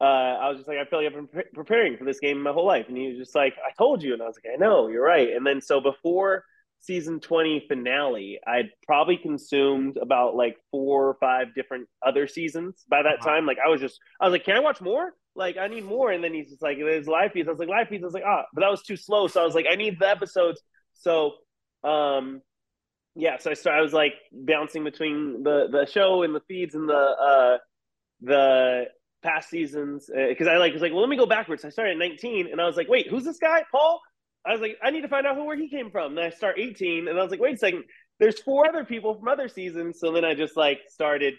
[0.00, 2.42] uh, I was just like, I feel like I've been pre- preparing for this game
[2.42, 2.86] my whole life.
[2.88, 4.12] And he was just like, I told you.
[4.12, 5.30] And I was like, I know, you're right.
[5.32, 6.44] And then so before
[6.80, 13.02] season 20 finale, I'd probably consumed about like four or five different other seasons by
[13.02, 13.44] that time.
[13.44, 15.12] Like I was just, I was like, can I watch more?
[15.34, 16.12] Like I need more.
[16.12, 17.48] And then he's just like, there's live feeds.
[17.48, 18.04] I was like, live feeds.
[18.04, 19.26] I was like, ah, but that was too slow.
[19.26, 20.62] So I was like, I need the episodes.
[20.94, 21.32] So,
[21.82, 22.40] um,
[23.16, 23.38] yeah.
[23.38, 26.88] So I started, I was like bouncing between the, the show and the feeds and
[26.88, 27.58] the, uh,
[28.20, 28.84] the
[29.22, 30.10] past seasons.
[30.10, 31.64] Uh, Cause I like, was like, well, let me go backwards.
[31.64, 33.64] I started at 19 and I was like, wait, who's this guy?
[33.70, 34.00] Paul?
[34.46, 36.16] I was like, I need to find out who where he came from.
[36.16, 37.84] And I start 18, and I was like, wait a second,
[38.18, 40.00] there's four other people from other seasons.
[40.00, 41.34] So then I just like started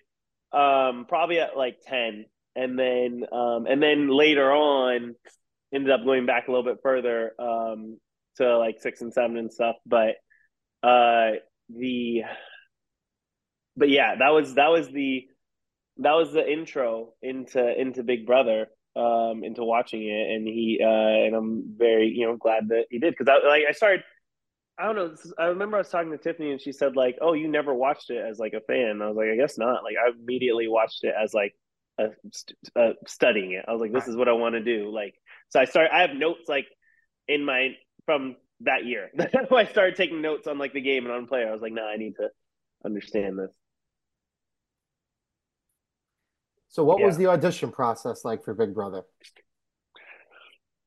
[0.52, 2.26] um probably at like 10.
[2.56, 5.16] And then um and then later on
[5.74, 8.00] ended up going back a little bit further um
[8.38, 9.76] to like six and seven and stuff.
[9.86, 10.16] But
[10.84, 11.32] uh
[11.70, 12.24] the
[13.76, 15.28] but yeah, that was that was the
[16.00, 20.88] that was the intro into into Big Brother um, into watching it, and he uh,
[20.88, 24.04] and I'm very you know glad that he did because I like I started.
[24.78, 25.16] I don't know.
[25.38, 28.10] I remember I was talking to Tiffany and she said like, "Oh, you never watched
[28.10, 31.04] it as like a fan." I was like, "I guess not." Like I immediately watched
[31.04, 31.54] it as like
[31.98, 32.10] a,
[32.78, 33.66] a studying it.
[33.68, 35.16] I was like, "This is what I want to do." Like
[35.50, 35.94] so, I started.
[35.94, 36.68] I have notes like
[37.28, 39.10] in my from that year.
[39.16, 41.50] That's why I started taking notes on like the game and on player.
[41.50, 42.30] I was like, "No, nah, I need to
[42.86, 43.52] understand this."
[46.70, 47.08] So, what yeah.
[47.08, 49.04] was the audition process like for Big Brother?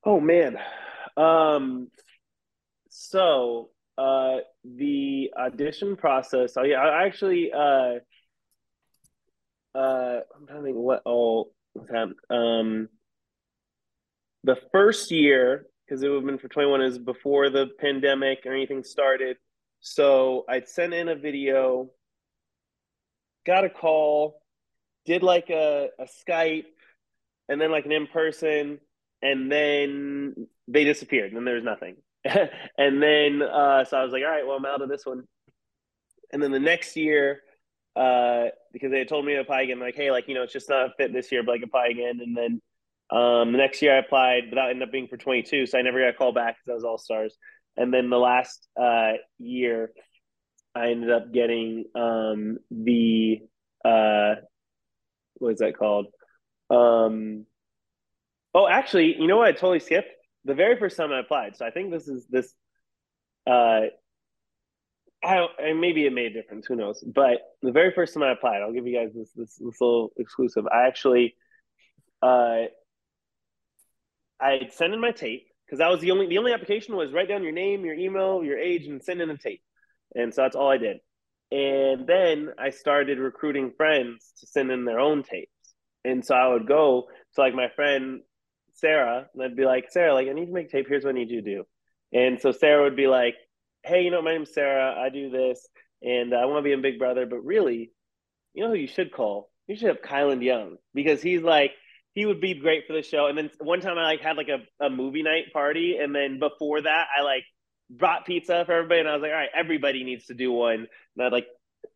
[0.04, 0.56] Oh man,
[1.16, 1.88] um,
[2.88, 6.54] so uh, the audition process.
[6.56, 7.52] Oh yeah, I actually.
[7.52, 7.98] Uh,
[9.74, 11.52] uh, I'm trying to think what all
[11.90, 12.14] happened.
[12.30, 12.88] Um,
[14.44, 18.52] the first year, because it would have been for 21, is before the pandemic or
[18.52, 19.36] anything started.
[19.80, 21.90] So I'd sent in a video,
[23.46, 24.41] got a call
[25.04, 26.66] did like a, a Skype
[27.48, 28.78] and then like an in person,
[29.20, 31.96] and then they disappeared, and then there was nothing.
[32.24, 35.24] and then uh, so I was like, all right, well, I'm out of this one.
[36.32, 37.40] And then the next year,
[37.94, 40.52] uh, because they had told me to apply again, like, hey, like you know, it's
[40.52, 42.20] just not a fit this year, but like apply again.
[42.22, 42.60] And then
[43.10, 45.82] um, the next year I applied, but that ended up being for 22, so I
[45.82, 47.36] never got a call back because I was all stars.
[47.76, 49.92] And then the last uh, year,
[50.74, 53.40] I ended up getting um, the
[53.84, 54.36] uh,
[55.42, 56.07] what is that called?
[56.70, 57.46] Um,
[58.55, 59.48] oh, actually, you know what?
[59.48, 60.11] I totally skipped
[60.44, 61.57] the very first time I applied.
[61.57, 62.55] So I think this is this.
[63.46, 63.83] Uh,
[65.24, 66.66] I don't, maybe it made a difference.
[66.66, 67.02] Who knows?
[67.02, 70.12] But the very first time I applied, I'll give you guys this this, this little
[70.16, 70.66] exclusive.
[70.66, 71.35] I actually,
[72.22, 72.62] uh,
[74.40, 77.28] I sent in my tape because that was the only the only application was write
[77.28, 79.62] down your name, your email, your age, and send in a tape.
[80.14, 80.98] And so that's all I did.
[81.52, 85.50] And then I started recruiting friends to send in their own tapes.
[86.04, 88.22] And so I would go to like my friend
[88.74, 90.86] Sarah, and I'd be like, Sarah, like I need to make tape.
[90.88, 91.64] Here's what I need you to do.
[92.12, 93.34] And so Sarah would be like,
[93.84, 94.94] Hey, you know, my name's Sarah.
[94.98, 95.68] I do this.
[96.02, 97.92] and I want to be in Big Brother, but really,
[98.54, 99.50] you know who you should call?
[99.66, 101.72] You should have Kyland Young because he's like
[102.14, 103.26] he would be great for the show.
[103.26, 106.38] And then one time I like had like a, a movie night party, and then
[106.38, 107.44] before that I like
[107.92, 110.74] brought pizza for everybody, and I was like, all right, everybody needs to do one.
[110.74, 111.46] And I had like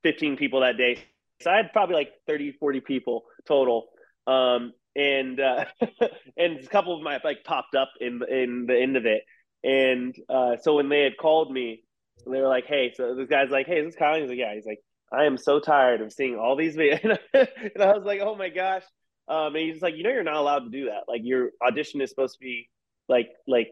[0.03, 0.99] 15 people that day,
[1.41, 3.89] so I had probably like 30, 40 people total.
[4.27, 5.65] Um, and uh,
[6.37, 9.23] and a couple of them like popped up in in the end of it.
[9.63, 11.85] And uh, so when they had called me,
[12.25, 14.55] they were like, "Hey," so this guy's like, "Hey, is this Kyle?" He's like, "Yeah."
[14.55, 14.81] He's like,
[15.13, 18.49] "I am so tired of seeing all these videos," and I was like, "Oh my
[18.49, 18.85] gosh."
[19.29, 21.05] Um, and he's like, "You know, you're not allowed to do that.
[21.09, 22.69] Like, your audition is supposed to be
[23.09, 23.69] like like."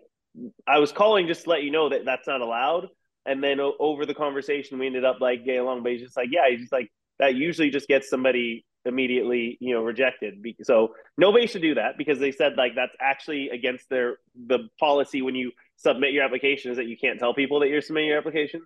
[0.66, 2.88] I was calling just to let you know that that's not allowed.
[3.26, 5.82] And then o- over the conversation, we ended up like getting along.
[5.82, 7.34] But he's just like, yeah, he's just like that.
[7.34, 12.32] Usually, just gets somebody immediately you know rejected so nobody should do that because they
[12.32, 16.86] said like that's actually against their the policy when you submit your application is that
[16.86, 18.60] you can't tell people that you're submitting your application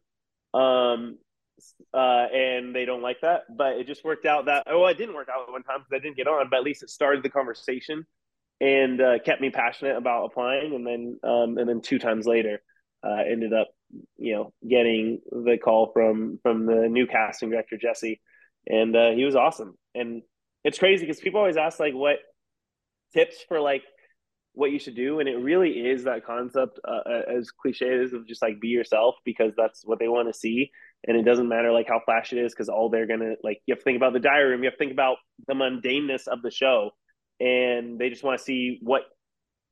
[0.55, 1.17] um
[1.95, 5.15] uh and they don't like that but it just worked out that oh it didn't
[5.15, 7.31] work out one time because i didn't get on but at least it started the
[7.31, 8.05] conversation
[8.61, 12.61] and uh, kept me passionate about applying and then um and then two times later
[13.07, 13.69] uh ended up
[14.17, 18.21] you know getting the call from from the new casting director jesse
[18.69, 19.77] and uh, he was awesome.
[19.95, 20.23] And
[20.65, 22.17] it's crazy because people always ask like what
[23.15, 23.83] tips for like
[24.53, 28.13] what you should do, and it really is that concept uh, uh as cliche is
[28.13, 30.71] of just like be yourself because that's what they want to see,
[31.07, 33.73] and it doesn't matter like how flashy it is because all they're gonna like you
[33.73, 35.17] have to think about the diary room, you have to think about
[35.47, 36.91] the mundaneness of the show,
[37.41, 39.03] and they just want to see what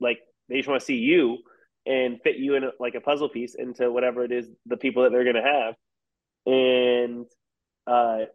[0.01, 1.39] like they just want to see you
[1.87, 5.03] and fit you in a, like a puzzle piece into whatever it is the people
[5.05, 5.75] that they're gonna have,
[6.47, 7.27] and
[7.87, 8.27] uh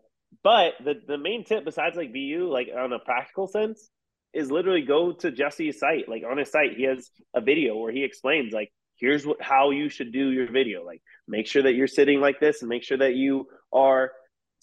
[0.44, 3.89] but the the main tip besides like BU, like on a practical sense,
[4.34, 6.08] is literally go to Jesse's site.
[6.08, 9.72] Like on his site, he has a video where he explains like here's what how
[9.72, 10.86] you should do your video.
[10.86, 14.12] Like make sure that you're sitting like this and make sure that you are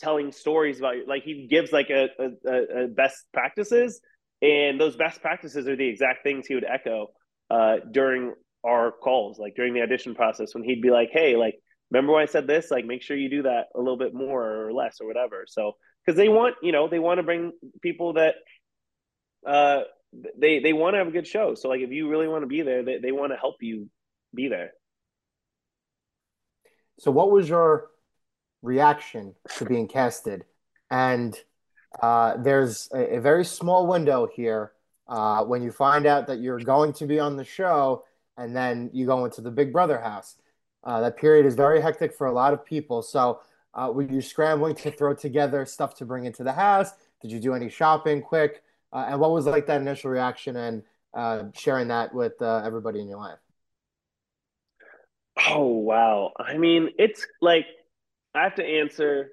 [0.00, 4.00] telling stories about like he gives like a, a, a best practices
[4.42, 7.09] and those best practices are the exact things he would echo
[7.51, 11.55] uh, during our calls like during the audition process when he'd be like hey like
[11.90, 12.70] remember when I said this?
[12.70, 15.44] Like, make sure you do that a little bit more or less or whatever.
[15.46, 15.72] So,
[16.05, 18.35] because they want, you know, they want to bring people that,
[19.46, 19.83] uh,
[20.38, 21.55] they they want to have a good show.
[21.55, 23.88] So, like, if you really want to be there, they they want to help you
[24.35, 24.72] be there.
[26.98, 27.88] So, what was your
[28.62, 30.44] reaction to being casted?
[30.90, 31.38] And
[32.01, 34.72] uh, there's a, a, very small window here
[35.09, 38.05] uh, when you find out that you're going to be on the show,
[38.37, 40.37] and then you go into the Big Brother house.
[40.85, 43.03] Uh, that period is very hectic for a lot of people.
[43.03, 43.40] So,
[43.74, 46.92] uh, were you scrambling to throw together stuff to bring into the house?
[47.20, 48.62] Did you do any shopping quick?
[48.92, 50.83] Uh, and what was like that initial reaction and
[51.14, 53.38] uh, sharing that with everybody in your life?
[55.48, 56.33] Oh wow!
[56.38, 57.66] I mean, it's like
[58.35, 59.31] I have to answer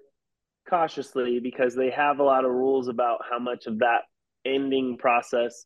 [0.69, 4.01] cautiously because they have a lot of rules about how much of that
[4.45, 5.65] ending process,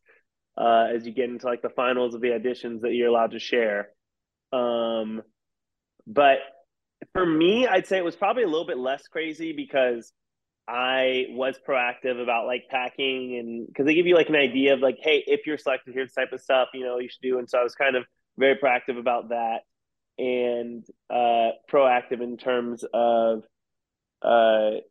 [0.58, 3.40] uh, as you get into like the finals of the auditions, that you're allowed to
[3.40, 3.90] share.
[4.52, 5.22] Um,
[6.08, 6.38] but
[7.14, 10.12] for me, I'd say it was probably a little bit less crazy because
[10.68, 14.82] I was proactive about like packing and because they give you like an idea of
[14.82, 17.40] like, hey, if you're selected, here's type of stuff you know you should do.
[17.40, 18.04] And so I was kind of
[18.38, 19.62] very proactive about that
[20.20, 23.44] and uh, proactive in terms of
[24.22, 24.82] uh,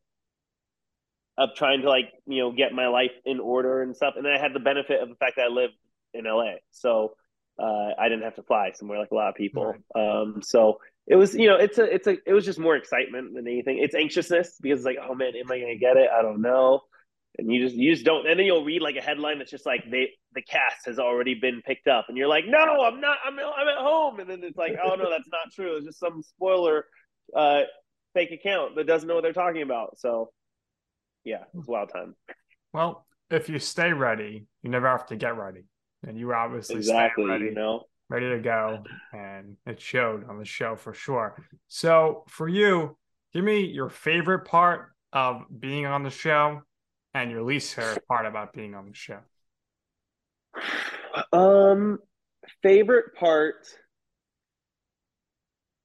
[1.36, 4.14] of trying to like you know get my life in order and stuff.
[4.16, 5.70] And then I had the benefit of the fact that I live
[6.12, 7.14] in LA, so
[7.58, 9.74] uh, I didn't have to fly somewhere like a lot of people.
[9.94, 10.20] Right.
[10.20, 13.34] Um, so it was you know it's a it's a it was just more excitement
[13.34, 13.78] than anything.
[13.78, 16.08] It's anxiousness because it's like oh man am i gonna get it?
[16.12, 16.80] I don't know.
[17.38, 19.64] And you just you just don't and then you'll read like a headline that's just
[19.64, 22.06] like they the cast has already been picked up.
[22.08, 24.20] And you're like no i'm not i'm, I'm at home.
[24.20, 25.76] And then it's like oh no that's not true.
[25.76, 26.84] It's just some spoiler.
[27.34, 27.62] Uh
[28.18, 30.30] fake account that doesn't know what they're talking about so
[31.24, 32.14] yeah it's wild time
[32.72, 35.64] well if you stay ready you never have to get ready
[36.06, 37.46] and you obviously exactly ready.
[37.46, 41.44] you know ready to go, and it showed on the show for sure.
[41.68, 42.96] So, for you,
[43.32, 46.62] give me your favorite part of being on the show
[47.14, 49.20] and your least favorite part about being on the show.
[51.32, 51.98] Um,
[52.62, 53.66] favorite part.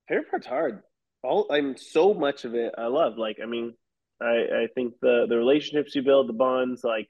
[0.08, 0.84] Favorite part's hard.
[1.24, 3.18] All I'm so much of it I love.
[3.18, 3.74] Like, I mean,
[4.22, 7.08] I I think the the relationships you build, the bonds, like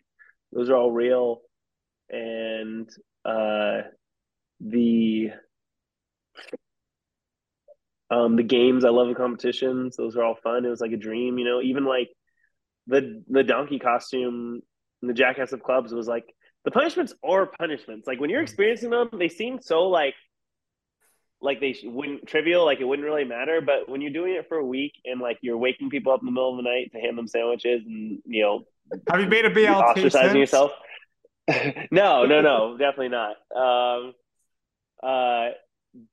[0.52, 1.42] those are all real,
[2.10, 2.90] and
[3.26, 3.82] uh
[4.60, 5.32] the
[8.12, 8.86] um the games.
[8.86, 9.96] I love the competitions.
[9.96, 10.66] Those are all fun.
[10.66, 11.62] It was like a dream, you know.
[11.62, 12.10] Even like
[12.88, 14.62] the the donkey costume
[15.02, 16.26] and the jackass of clubs was like
[16.66, 18.08] the punishments are punishments.
[18.08, 20.16] Like when you're experiencing them, they seem so like
[21.44, 23.62] like they wouldn't trivial, like it wouldn't really matter.
[23.62, 26.26] But when you're doing it for a week and like you're waking people up in
[26.26, 28.66] the middle of the night to hand them sandwiches and you know,
[29.10, 30.72] have you made a BLT ostracizing yourself?
[31.92, 33.36] no, no, no, definitely not.
[33.56, 34.14] Um,
[35.02, 35.50] uh,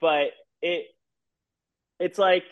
[0.01, 0.87] but it,
[2.01, 2.45] it's like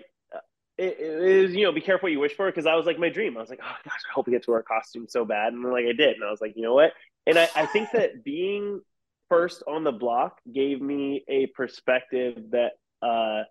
[0.76, 2.98] it, it is you know be careful what you wish for because I was like
[2.98, 3.36] my dream.
[3.36, 5.52] I was like, oh gosh, I hope we get to wear a costume so bad,
[5.52, 6.92] and like I did, and I was like, you know what?
[7.26, 8.80] And I, I think that being
[9.28, 12.72] first on the block gave me a perspective that
[13.02, 13.44] uh,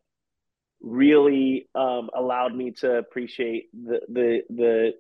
[0.82, 4.92] really um, allowed me to appreciate the the the.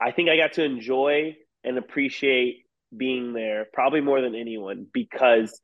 [0.00, 2.64] I think I got to enjoy and appreciate
[2.96, 5.60] being there probably more than anyone because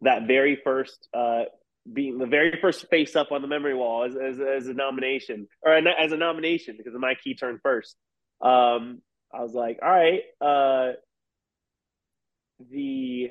[0.00, 1.44] that very first uh,
[1.92, 5.48] being the very first face up on the memory wall as, as, as a nomination
[5.62, 7.96] or as a nomination because my key turn first.
[8.40, 9.02] Um,
[9.32, 10.92] I was like, all right, uh,
[12.70, 13.30] the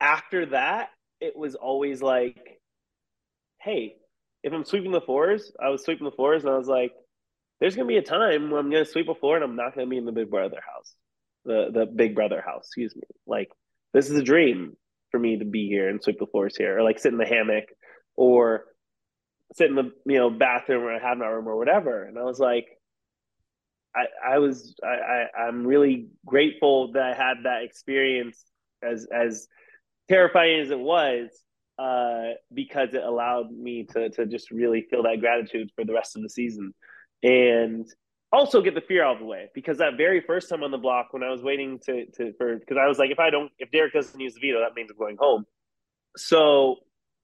[0.00, 0.90] after that,
[1.20, 2.60] it was always like,
[3.60, 3.96] hey,
[4.42, 6.92] if I'm sweeping the floors, I was sweeping the floors and I was like,
[7.60, 9.86] there's gonna be a time when I'm gonna sweep a floor and I'm not gonna
[9.86, 10.94] be in the big brother house.
[11.44, 13.02] The the big brother house, excuse me.
[13.26, 13.50] Like
[13.92, 14.76] this is a dream
[15.10, 17.26] for me to be here and sweep the floors here, or like sit in the
[17.26, 17.64] hammock,
[18.16, 18.64] or
[19.54, 22.04] sit in the you know bathroom or have my room or whatever.
[22.04, 22.66] And I was like,
[23.94, 28.42] I I was I, I I'm really grateful that I had that experience
[28.82, 29.48] as as
[30.10, 31.28] terrifying as it was
[31.78, 36.16] uh, because it allowed me to to just really feel that gratitude for the rest
[36.16, 36.74] of the season.
[37.22, 37.86] And
[38.32, 40.78] also get the fear out of the way because that very first time on the
[40.78, 43.50] block when I was waiting to to for because I was like if I don't
[43.58, 45.44] if Derek doesn't use the veto that means I'm going home.
[46.16, 46.76] So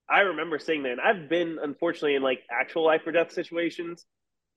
[0.09, 4.05] I remember sitting there and I've been unfortunately in like actual life or death situations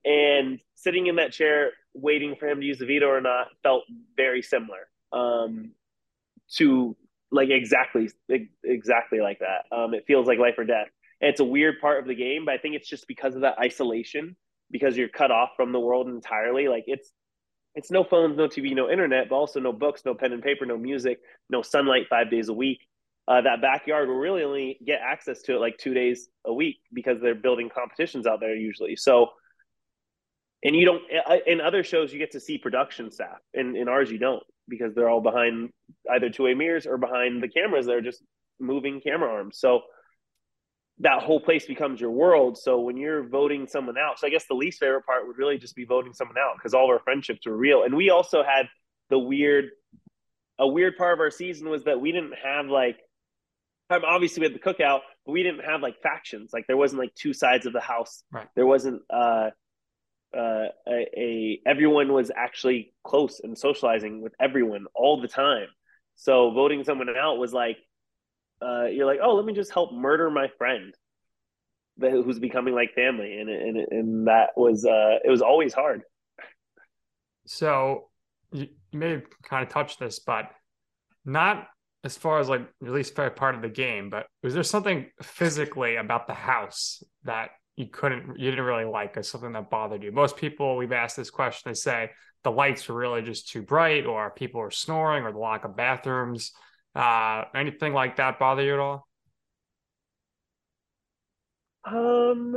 [0.04, 3.82] and sitting in that chair waiting for him to use the veto or not felt
[4.16, 5.72] very similar um,
[6.56, 6.96] to
[7.30, 8.08] like exactly
[8.64, 9.76] exactly like that.
[9.76, 10.88] Um, it feels like life or death.
[11.20, 13.42] And it's a weird part of the game, but I think it's just because of
[13.42, 14.36] that isolation,
[14.70, 16.68] because you're cut off from the world entirely.
[16.68, 17.10] Like it's
[17.74, 20.66] it's no phones, no TV, no internet, but also no books, no pen and paper,
[20.66, 22.80] no music, no sunlight five days a week.
[23.28, 26.78] Uh, that backyard will really only get access to it like two days a week
[26.92, 28.96] because they're building competitions out there usually.
[28.96, 29.28] So,
[30.64, 33.88] and you don't uh, in other shows you get to see production staff, in in
[33.88, 35.70] ours you don't because they're all behind
[36.10, 38.22] either two way mirrors or behind the cameras that are just
[38.58, 39.58] moving camera arms.
[39.58, 39.80] So
[41.00, 42.58] that whole place becomes your world.
[42.58, 45.58] So when you're voting someone out, so I guess the least favorite part would really
[45.58, 47.82] just be voting someone out because all of our friendships were real.
[47.82, 48.66] And we also had
[49.08, 49.70] the weird,
[50.58, 52.98] a weird part of our season was that we didn't have like,
[53.90, 56.50] obviously we had the cookout, but we didn't have like factions.
[56.52, 58.22] Like there wasn't like two sides of the house.
[58.30, 58.46] Right.
[58.54, 59.50] There wasn't, uh,
[60.36, 65.66] uh, a, a everyone was actually close and socializing with everyone all the time.
[66.16, 67.78] So voting someone out was like,
[68.62, 70.94] uh, you're like, oh, let me just help murder my friend,
[71.98, 76.02] that, who's becoming like family, and and and that was uh, it was always hard.
[77.46, 78.08] So
[78.52, 80.50] you, may have kind of touched this, but
[81.24, 81.68] not
[82.04, 85.06] as far as like at least fair part of the game, but was there something
[85.22, 87.50] physically about the house that
[87.80, 90.12] you couldn't you didn't really like or something that bothered you.
[90.12, 92.10] Most people we've asked this question they say
[92.44, 95.76] the lights were really just too bright or people were snoring or the lack of
[95.76, 96.52] bathrooms.
[96.94, 99.08] Uh anything like that bother you at all?
[101.84, 102.56] Um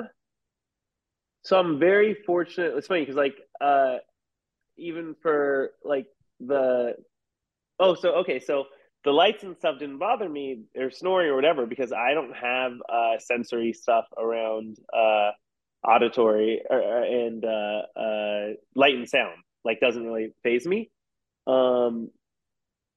[1.43, 3.97] so i'm very fortunate it's funny because like uh
[4.77, 6.07] even for like
[6.39, 6.95] the
[7.79, 8.65] oh so okay so
[9.03, 12.71] the lights and stuff didn't bother me or snoring or whatever because I don't have
[12.87, 15.31] uh, sensory stuff around uh,
[15.85, 19.35] auditory or, and uh, uh, light and sound.
[19.65, 20.89] Like doesn't really faze me.
[21.47, 22.09] Um,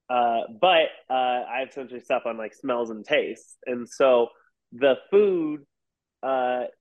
[0.09, 4.29] uh, but uh, I have sensory stuff on like smells and tastes, and so
[4.73, 5.65] the food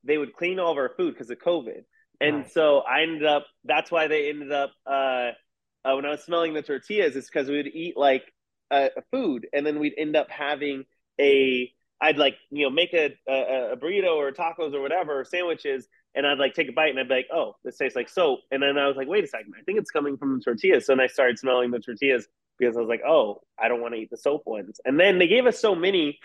[0.03, 1.83] they would clean all of our food because of COVID,
[2.19, 2.53] and nice.
[2.53, 3.45] so I ended up.
[3.63, 7.15] That's why they ended up when I was smelling the tortillas.
[7.15, 8.23] It's because we would eat like
[8.71, 10.85] a, a food, and then we'd end up having
[11.19, 15.87] a I'd like you know make a, a, a burrito or tacos or whatever sandwiches,
[16.13, 18.39] and I'd like take a bite and I'd be like, oh, this tastes like soap,
[18.51, 20.85] and then I was like, wait a second, I think it's coming from the tortillas.
[20.85, 23.93] So then I started smelling the tortillas because I was like, oh, I don't want
[23.93, 24.79] to eat the soap ones.
[24.85, 26.19] And then they gave us so many.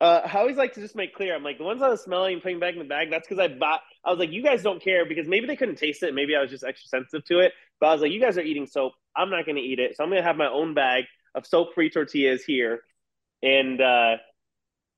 [0.00, 2.34] Uh, I always like to just make clear, I'm like the ones I was smelling
[2.34, 3.10] and putting back in the bag.
[3.10, 3.80] That's because I bought.
[4.04, 6.12] I was like, you guys don't care because maybe they couldn't taste it.
[6.12, 7.52] Maybe I was just extra sensitive to it.
[7.82, 8.92] But I was like, you guys are eating soap.
[9.16, 9.96] I'm not going to eat it.
[9.96, 11.02] So I'm going to have my own bag
[11.34, 12.82] of soap free tortillas here.
[13.42, 14.18] And uh,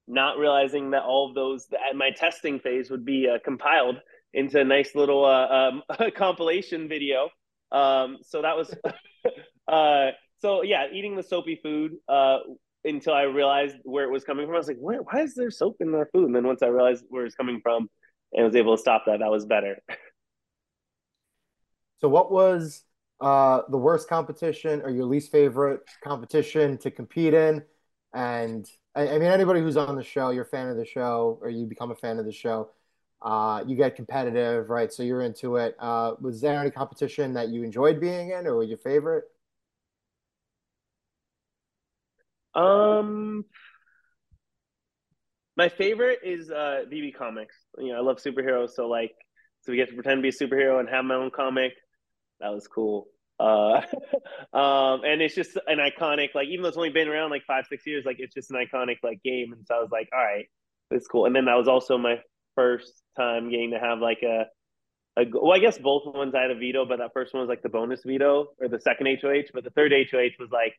[0.07, 4.03] not realizing that all of those, at my testing phase, would be uh, compiled
[4.35, 5.83] into a nice little uh, um,
[6.15, 7.31] compilation video.
[7.73, 8.77] Um, so that was,
[9.67, 10.11] uh,
[10.43, 12.41] so yeah, eating the soapy food uh,
[12.85, 14.57] until I realized where it was coming from.
[14.57, 16.27] I was like, why is there soap in our food?
[16.27, 17.89] And then once I realized where it's coming from
[18.35, 19.79] and was able to stop that, that was better.
[22.01, 22.85] So, what was
[23.21, 27.63] uh, the worst competition or your least favorite competition to compete in?
[28.13, 31.49] And I, mean, anybody who's on the show, you're a fan of the show, or
[31.49, 32.71] you become a fan of the show.
[33.23, 34.93] Uh, you get competitive, right?
[34.93, 35.75] So you're into it.
[35.79, 39.25] Uh, was there any competition that you enjoyed being in, or was your favorite?
[42.55, 43.45] Um,
[45.57, 47.57] my favorite is uh BB Comics.
[47.79, 49.13] You know, I love superheroes, so like,
[49.63, 51.73] so we get to pretend to be a superhero and have my own comic.
[52.41, 53.09] That was cool.
[53.39, 53.81] Uh,
[54.57, 57.65] um, and it's just an iconic, like even though it's only been around like five,
[57.69, 59.53] six years, like it's just an iconic like game.
[59.53, 60.47] And so I was like, all right,
[60.91, 61.27] it's cool.
[61.27, 62.17] And then that was also my
[62.55, 64.45] first time getting to have like a,
[65.21, 67.49] a well, I guess both ones I had a veto, but that first one was
[67.49, 70.75] like the bonus veto or the second HOH, but the third HOH was like,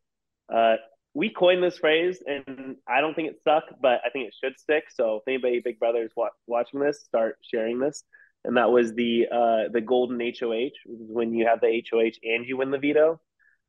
[0.54, 0.76] uh,
[1.16, 4.60] we coined this phrase, and I don't think it stuck, but I think it should
[4.60, 4.84] stick.
[4.94, 8.04] So if anybody, Big Brothers, wa- watching this, start sharing this.
[8.46, 12.20] And that was the uh, the golden HOH, which is when you have the HOH
[12.24, 13.20] and you win the veto,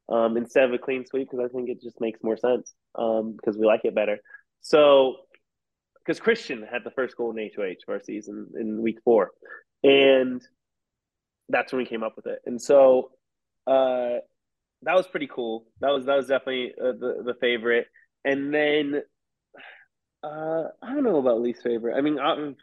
[0.09, 3.33] um, instead of a clean sweep, because I think it just makes more sense um,
[3.33, 4.19] because we like it better.
[4.61, 5.17] So
[6.05, 9.31] because Christian had the first golden HOH for our season in week four,
[9.83, 10.41] and
[11.49, 12.41] that's when we came up with it.
[12.47, 13.11] And so
[13.67, 14.19] uh,
[14.83, 15.67] that was pretty cool.
[15.81, 17.87] That was that was definitely uh, the the favorite.
[18.25, 19.03] And then
[20.23, 21.97] uh, I don't know about least favorite.
[21.97, 22.57] I mean, um,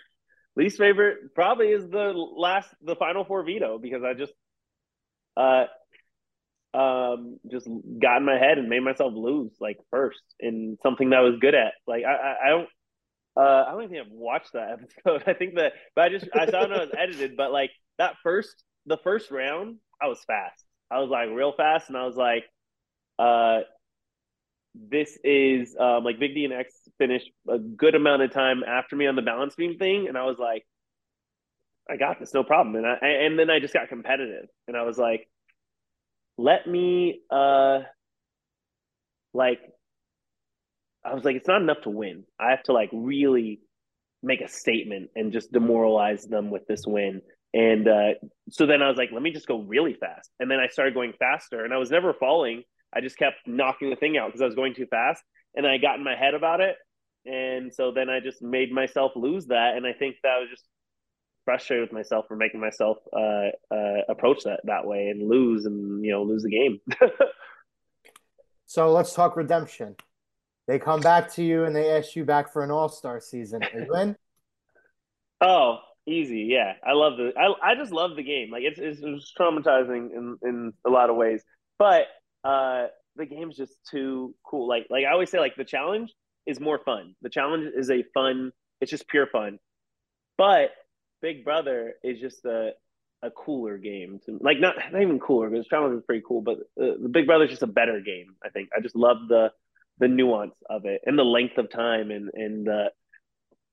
[0.55, 4.33] least favorite probably is the last the final four veto because I just
[5.37, 5.65] uh
[6.73, 7.67] um just
[8.01, 11.39] got in my head and made myself lose like first in something that I was
[11.39, 11.73] good at.
[11.87, 12.69] Like I I, I don't
[13.35, 15.23] uh I don't even think I've watched that episode.
[15.27, 18.63] I think that but I just I saw it was edited, but like that first
[18.85, 20.63] the first round I was fast.
[20.91, 22.43] I was like real fast, and I was like,
[23.17, 23.61] uh,
[24.75, 28.95] this is um, like Big D and X finished a good amount of time after
[28.95, 30.65] me on the balance beam thing, and I was like,
[31.89, 32.75] I got this, no problem.
[32.75, 35.27] And I and then I just got competitive, and I was like,
[36.37, 37.79] let me uh,
[39.33, 39.59] like,
[41.05, 42.23] I was like, it's not enough to win.
[42.39, 43.59] I have to like really
[44.21, 47.21] make a statement and just demoralize them with this win.
[47.53, 48.13] And uh,
[48.49, 50.29] so then I was like, let me just go really fast.
[50.39, 52.63] And then I started going faster and I was never falling.
[52.95, 55.23] I just kept knocking the thing out because I was going too fast.
[55.55, 56.75] And I got in my head about it.
[57.25, 59.75] And so then I just made myself lose that.
[59.75, 60.63] And I think that was just
[61.45, 66.03] frustrated with myself for making myself uh, uh, approach that that way and lose and,
[66.03, 66.79] you know, lose the game.
[68.65, 69.95] so let's talk redemption.
[70.67, 73.63] They come back to you and they ask you back for an all star season.
[73.63, 74.15] Are you in?
[75.41, 76.73] Oh, Easy, yeah.
[76.85, 77.31] I love the.
[77.37, 78.51] I I just love the game.
[78.51, 81.43] Like it's it's, it's traumatizing in in a lot of ways,
[81.79, 82.07] but
[82.43, 84.67] uh, the game's just too cool.
[84.67, 86.13] Like like I always say, like the challenge
[86.45, 87.15] is more fun.
[87.21, 88.51] The challenge is a fun.
[88.81, 89.59] It's just pure fun,
[90.37, 90.71] but
[91.21, 92.71] Big Brother is just a
[93.21, 94.19] a cooler game.
[94.25, 97.25] To, like not not even cooler because challenge is pretty cool, but uh, the Big
[97.25, 98.35] Brother is just a better game.
[98.43, 99.51] I think I just love the
[99.99, 102.91] the nuance of it and the length of time and and the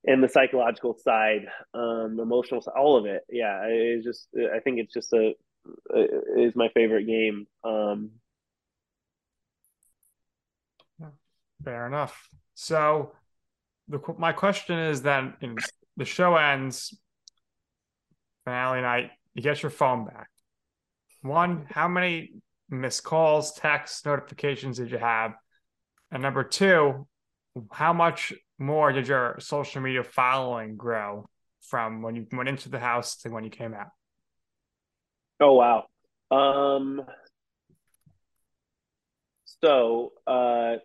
[0.04, 3.22] and the psychological side, um, emotional side, all of it.
[3.30, 5.34] Yeah, it's just I think it's just a,
[5.94, 7.46] a is my favorite game.
[7.64, 8.10] Um,
[11.64, 12.28] Fair enough.
[12.54, 13.12] So,
[13.88, 15.56] the my question is then, in
[15.96, 16.96] the show ends,
[18.44, 20.28] finale night, you get your phone back.
[21.22, 22.32] One, how many
[22.70, 25.32] missed calls, texts, notifications did you have?
[26.10, 27.06] And number two,
[27.70, 31.28] how much more did your social media following grow
[31.60, 33.88] from when you went into the house to when you came out?
[35.40, 35.84] Oh wow.
[36.30, 37.02] Um
[39.62, 40.76] so uh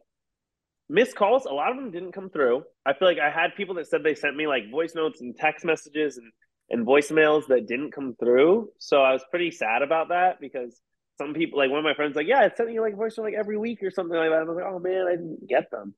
[0.89, 2.63] missed calls, a lot of them didn't come through.
[2.85, 5.35] I feel like I had people that said they sent me like voice notes and
[5.35, 6.31] text messages and
[6.69, 8.69] and voicemails that didn't come through.
[8.79, 10.79] So I was pretty sad about that because
[11.19, 13.17] some people like one of my friends like, yeah, it's sending you like a voice
[13.17, 14.39] like every week or something like that.
[14.39, 15.93] I was like, oh man, I didn't get them.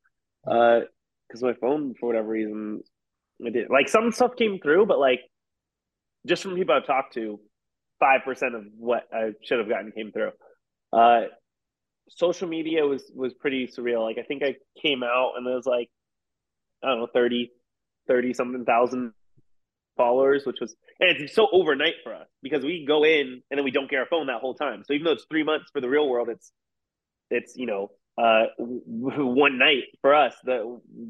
[0.45, 0.81] Uh
[1.27, 2.81] because my phone for whatever reason
[3.45, 5.21] I did like some stuff came through, but like
[6.25, 7.39] just from people I've talked to,
[7.99, 10.31] five percent of what I should have gotten came through.
[10.91, 11.23] Uh,
[12.09, 14.03] social media was was pretty surreal.
[14.03, 15.89] Like I think I came out and it was like
[16.83, 17.51] I don't know 30,
[18.07, 19.13] 30 something thousand
[19.97, 23.63] followers, which was and it's so overnight for us because we go in and then
[23.63, 24.83] we don't get our phone that whole time.
[24.85, 26.51] So even though it's three months for the real world, it's
[27.29, 30.61] it's you know uh, one night for us that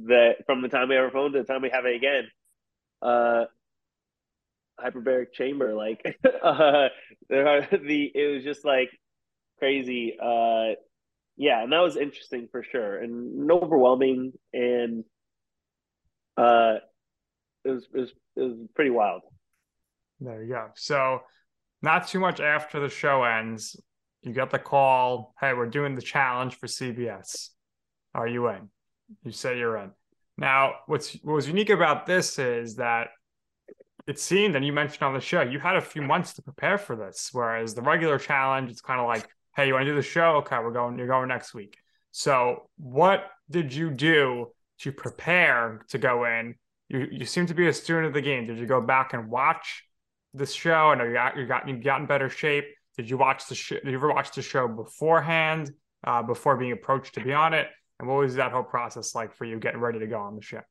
[0.07, 2.23] that from the time we have our phone to the time we have it again
[3.01, 3.45] uh
[4.79, 6.01] hyperbaric chamber like
[6.43, 6.89] uh
[7.29, 8.89] the it was just like
[9.59, 10.73] crazy uh
[11.37, 15.03] yeah, and that was interesting for sure, and overwhelming, and
[16.35, 16.75] uh,
[17.63, 19.21] it was it was it was pretty wild.
[20.19, 20.69] There you go.
[20.75, 21.21] So,
[21.81, 23.79] not too much after the show ends,
[24.23, 25.35] you get the call.
[25.39, 27.49] Hey, we're doing the challenge for CBS.
[28.15, 28.69] Are you in?
[29.23, 29.91] You say you're in.
[30.37, 33.09] Now, what's what was unique about this is that
[34.07, 36.77] it seemed, and you mentioned on the show, you had a few months to prepare
[36.77, 37.29] for this.
[37.31, 39.27] Whereas the regular challenge, it's kind of like,
[39.57, 40.35] hey, you want to do the show?
[40.37, 40.97] Okay, we're going.
[40.97, 41.77] You're going next week.
[42.11, 46.55] So, what did you do to prepare to go in?
[46.87, 48.47] You you seem to be a student of the game.
[48.47, 49.83] Did you go back and watch
[50.33, 50.91] this show?
[50.91, 52.65] And you got you got you got in better shape.
[52.95, 53.75] Did you watch the show?
[53.75, 55.71] Did you ever watch the show beforehand,
[56.05, 57.67] uh, before being approached to be on it?
[57.99, 60.41] And what was that whole process like for you getting ready to go on the
[60.41, 60.61] show?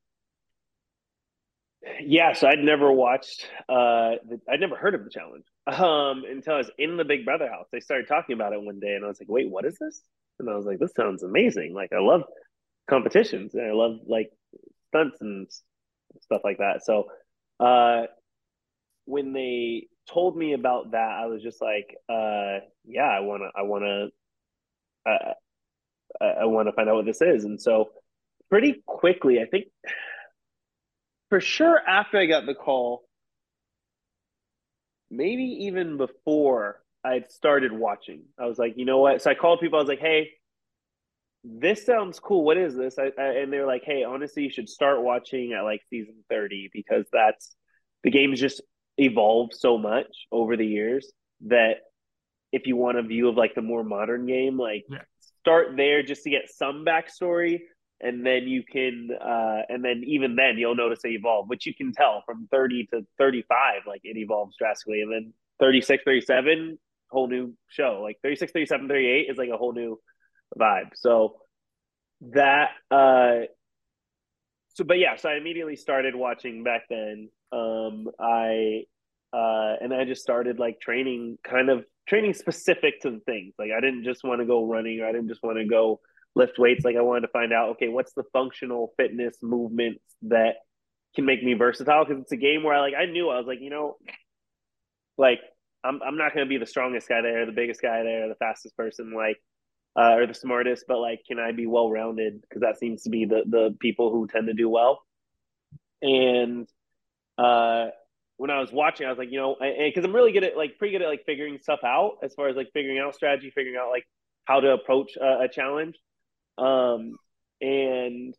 [2.01, 3.49] Yes, I'd never watched.
[3.68, 7.25] Uh, the, I'd never heard of the challenge um, until I was in the Big
[7.25, 7.67] Brother house.
[7.73, 10.01] They started talking about it one day, and I was like, "Wait, what is this?"
[10.39, 11.75] And I was like, "This sounds amazing!
[11.75, 12.23] Like, I love
[12.89, 14.31] competitions, and I love like
[14.89, 15.49] stunts and
[16.21, 17.09] stuff like that." So,
[17.61, 18.07] uh,
[19.07, 23.51] when they told me about that, I was just like, uh, "Yeah, I want to.
[23.59, 25.11] I want to.
[25.11, 25.33] Uh,
[26.21, 27.91] I, I want to find out what this is." And so,
[28.51, 29.67] pretty quickly, I think
[31.31, 33.05] for sure after I got the call,
[35.11, 39.22] maybe even before I'd started watching, I was like, you know what?
[39.22, 39.78] So I called people.
[39.78, 40.30] I was like, hey,
[41.44, 42.44] this sounds cool.
[42.44, 42.98] What is this?
[42.98, 46.70] I, I, and they're like, hey, honestly, you should start watching at like season 30
[46.72, 47.54] because that's
[48.02, 48.62] the game's just
[48.98, 51.12] evolved so much over the years
[51.46, 51.76] that
[52.52, 55.02] if you want a view of like the more modern game, like yeah.
[55.40, 57.61] start there just to get some backstory
[58.01, 61.74] and then you can uh, and then even then you'll notice they evolve which you
[61.74, 65.01] can tell from 30 to 35 like it evolves drastically.
[65.01, 66.78] And then 36 37
[67.11, 68.01] whole new show.
[68.03, 69.99] Like 36 37 38 is like a whole new
[70.59, 70.90] vibe.
[70.94, 71.36] So
[72.32, 73.47] that uh
[74.74, 77.30] so but yeah so i immediately started watching back then.
[77.53, 78.82] Um i
[79.32, 83.55] uh and i just started like training kind of training specific to the things.
[83.59, 85.03] Like i didn't just want to go running.
[85.03, 86.01] I didn't just want to go
[86.37, 86.84] lift weights.
[86.84, 90.57] Like I wanted to find out, okay, what's the functional fitness movements that
[91.16, 92.05] can make me versatile?
[92.05, 93.97] Because it's a game where I like I knew I was like, you know,
[95.18, 95.41] like
[95.82, 98.76] I'm I'm not gonna be the strongest guy there, the biggest guy there, the fastest
[98.76, 99.39] person, like
[99.99, 102.43] uh, or the smartest, but like, can I be well rounded?
[102.43, 105.01] Because that seems to be the the people who tend to do well.
[106.03, 106.68] And
[107.39, 107.87] uh,
[108.37, 110.76] when I was watching, I was like, you know, because I'm really good at like
[110.78, 113.78] pretty good at like figuring stuff out as far as like figuring out strategy, figuring
[113.78, 114.05] out like
[114.45, 115.97] how to approach a, a challenge.
[116.59, 117.16] Um,
[117.61, 118.34] and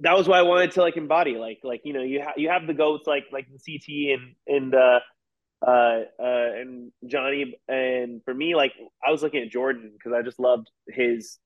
[0.00, 2.48] that was why I wanted to like embody like like you know you have you
[2.48, 5.00] have the goats like like the CT and and uh
[5.66, 7.54] uh uh and Johnny.
[7.68, 8.72] And for me like
[9.06, 11.38] I was looking at Jordan because I just loved his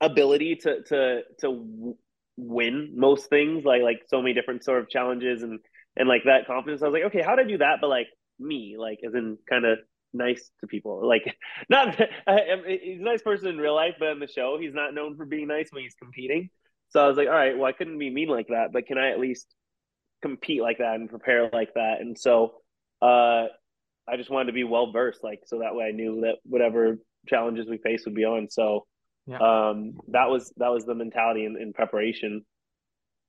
[0.00, 1.96] ability to to to
[2.36, 5.60] win most things like like so many different sort of challenges and
[5.96, 6.82] and like that confidence.
[6.82, 7.76] I was like okay how do I do that?
[7.80, 8.08] But like
[8.38, 9.78] me like as in kind of
[10.12, 11.06] nice to people.
[11.06, 11.36] Like,
[11.68, 15.16] not he's a nice person in real life, but in the show, he's not known
[15.16, 16.50] for being nice when he's competing.
[16.90, 18.98] So I was like, all right, well, I couldn't be mean like that, but can
[18.98, 19.46] I at least
[20.22, 22.00] compete like that and prepare like that?
[22.00, 22.54] And so,
[23.00, 23.46] uh,
[24.08, 26.98] I just wanted to be well versed, like, so that way I knew that whatever
[27.28, 28.48] challenges we face would be on.
[28.50, 28.86] So,
[29.26, 29.38] yeah.
[29.38, 32.44] um, that was that was the mentality in, in preparation.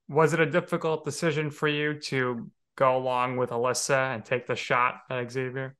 [0.08, 4.56] Was it a difficult decision for you to go along with Alyssa and take the
[4.56, 5.76] shot at Xavier?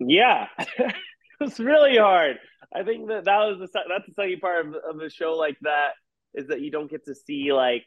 [0.00, 0.94] Yeah, it
[1.38, 2.38] was really hard.
[2.74, 5.56] I think that that was the that's the second part of, of a show like
[5.62, 5.90] that
[6.34, 7.84] is that you don't get to see like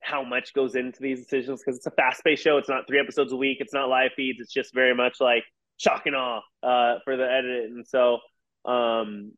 [0.00, 2.58] how much goes into these decisions because it's a fast paced show.
[2.58, 3.58] It's not three episodes a week.
[3.60, 4.38] It's not live feeds.
[4.40, 5.44] It's just very much like
[5.78, 7.70] shock and awe uh, for the edit.
[7.70, 8.18] And so
[8.64, 9.32] um,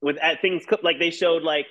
[0.00, 1.66] with at things like they showed like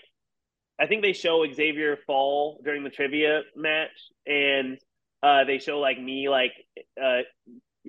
[0.79, 3.89] I think they show Xavier fall during the trivia match
[4.25, 4.79] and
[5.21, 6.53] uh, they show like me like
[7.01, 7.21] uh,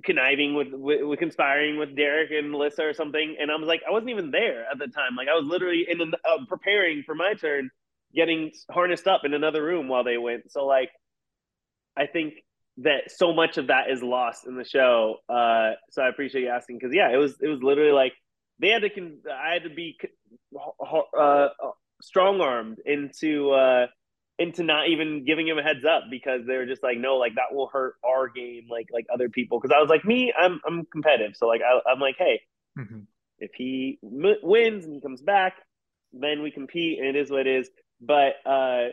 [0.03, 3.91] conniving with, with, conspiring with Derek and Alyssa or something, and I was like, I
[3.91, 5.15] wasn't even there at the time.
[5.15, 7.69] Like I was literally in uh, preparing for my turn,
[8.15, 10.51] getting harnessed up in another room while they went.
[10.51, 10.89] So like,
[11.95, 12.35] I think
[12.77, 15.17] that so much of that is lost in the show.
[15.29, 18.13] Uh, so I appreciate you asking because yeah, it was it was literally like
[18.59, 19.97] they had to con- I had to be
[21.19, 21.49] uh,
[22.01, 23.87] strong armed into uh,
[24.39, 27.35] into not even giving him a heads up because they were just like, no, like
[27.35, 29.59] that will hurt our game, like like other people.
[29.59, 32.41] Because I was like, me, I'm I'm competitive, so like I, am like, hey,
[32.77, 32.99] mm-hmm.
[33.39, 35.53] if he m- wins and he comes back,
[36.11, 37.69] then we compete, and it is what it is.
[38.01, 38.89] But uh,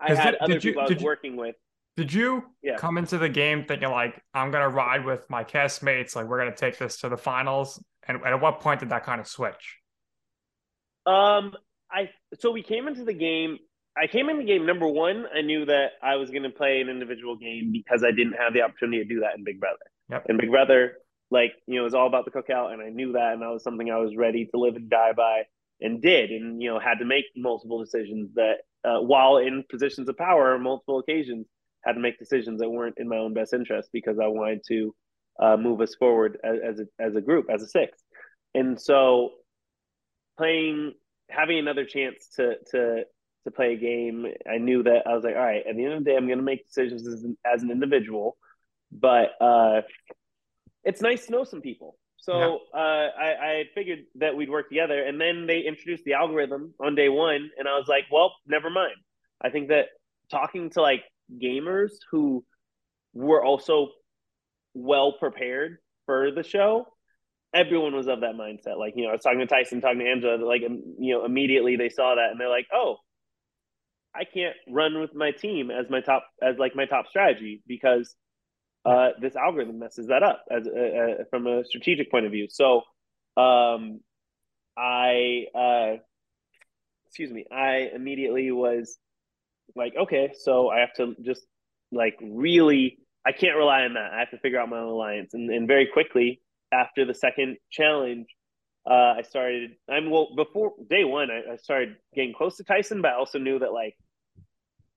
[0.00, 1.56] I had other did people you, I was you, working with.
[1.96, 2.76] Did you Yeah.
[2.76, 6.56] come into the game thinking like I'm gonna ride with my castmates, like we're gonna
[6.56, 7.82] take this to the finals?
[8.06, 9.78] And at what point did that kind of switch?
[11.04, 11.54] Um,
[11.90, 13.58] I so we came into the game.
[13.96, 15.24] I came in the game number one.
[15.34, 18.52] I knew that I was going to play an individual game because I didn't have
[18.54, 19.78] the opportunity to do that in Big Brother.
[20.10, 20.26] Yep.
[20.28, 20.94] And Big Brother,
[21.30, 23.50] like you know, it was all about the cookout, and I knew that, and that
[23.50, 25.42] was something I was ready to live and die by,
[25.80, 30.08] and did, and you know, had to make multiple decisions that, uh, while in positions
[30.08, 31.46] of power, on multiple occasions,
[31.84, 34.94] had to make decisions that weren't in my own best interest because I wanted to
[35.40, 37.98] uh, move us forward as, as a as a group, as a six,
[38.54, 39.30] and so
[40.36, 40.94] playing
[41.28, 43.04] having another chance to to
[43.44, 45.94] to play a game i knew that i was like all right at the end
[45.94, 48.36] of the day i'm going to make decisions as an, as an individual
[48.92, 49.80] but uh
[50.84, 52.80] it's nice to know some people so Yeah.
[52.80, 56.94] uh I, I figured that we'd work together and then they introduced the algorithm on
[56.94, 58.96] day one and i was like well never mind
[59.42, 59.86] i think that
[60.30, 61.02] talking to like
[61.42, 62.44] gamers who
[63.14, 63.88] were also
[64.74, 66.86] well prepared for the show
[67.52, 68.78] everyone was of that mindset.
[68.78, 71.76] Like, you know, I was talking to Tyson, talking to Angela, like, you know, immediately
[71.76, 72.96] they saw that and they're like, oh,
[74.14, 78.14] I can't run with my team as my top, as like my top strategy because
[78.84, 82.48] uh, this algorithm messes that up as uh, uh, from a strategic point of view.
[82.50, 82.82] So,
[83.36, 84.00] um,
[84.76, 85.96] I, uh,
[87.06, 88.98] excuse me, I immediately was
[89.76, 91.42] like, okay, so I have to just
[91.92, 94.12] like really, I can't rely on that.
[94.12, 95.34] I have to figure out my own alliance.
[95.34, 96.40] And, and very quickly,
[96.72, 98.26] after the second challenge,
[98.88, 99.72] uh, I started.
[99.88, 101.28] I'm well before day one.
[101.30, 103.96] I, I started getting close to Tyson, but I also knew that like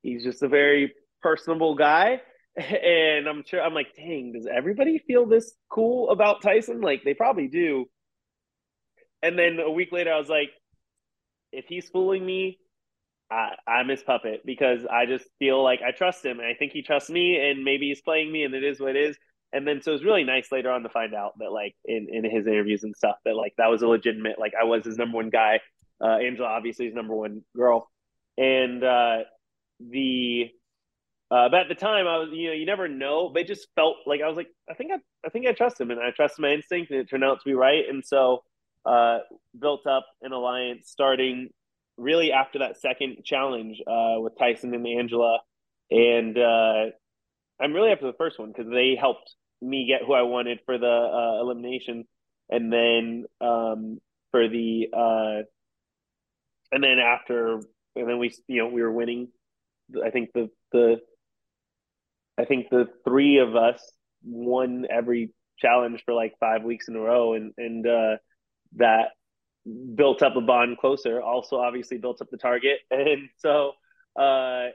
[0.02, 2.22] he's just a very personable guy,
[2.56, 6.82] and I'm sure I'm like, dang, does everybody feel this cool about Tyson?
[6.82, 7.86] Like they probably do.
[9.22, 10.50] And then a week later, I was like,
[11.54, 12.60] if he's fooling me,
[13.32, 16.72] I, I'm his puppet because I just feel like I trust him, and I think
[16.72, 19.18] he trusts me, and maybe he's playing me, and it is what it is
[19.54, 22.08] and then so it was really nice later on to find out that like in
[22.12, 24.97] in his interviews and stuff that like that was a legitimate like I was his
[24.97, 25.62] number one guy.
[26.04, 27.89] Uh, Angela obviously his number one girl,
[28.38, 29.20] and uh,
[29.80, 30.49] the
[31.32, 33.30] uh, but at the time I was you know you never know.
[33.32, 35.80] But it just felt like I was like I think I I think I trust
[35.80, 37.84] him and I trust my instinct and it turned out to be right.
[37.88, 38.43] And so
[38.86, 39.20] uh,
[39.58, 41.49] built up an alliance starting
[41.97, 45.39] really after that second challenge uh, with Tyson and Angela,
[45.91, 46.86] and uh,
[47.62, 50.78] I'm really after the first one because they helped me get who I wanted for
[50.78, 52.05] the uh, elimination,
[52.49, 53.99] and then um,
[54.32, 55.43] for the uh,
[56.72, 57.61] and then after
[57.95, 59.30] and then we you know we were winning.
[60.03, 61.01] I think the the
[62.38, 63.82] I think the three of us
[64.24, 68.18] won every challenge for like five weeks in a row, and and uh,
[68.78, 69.09] that
[69.95, 71.22] built up a bond closer.
[71.22, 73.74] Also, obviously built up the target, and so
[74.20, 74.68] uh,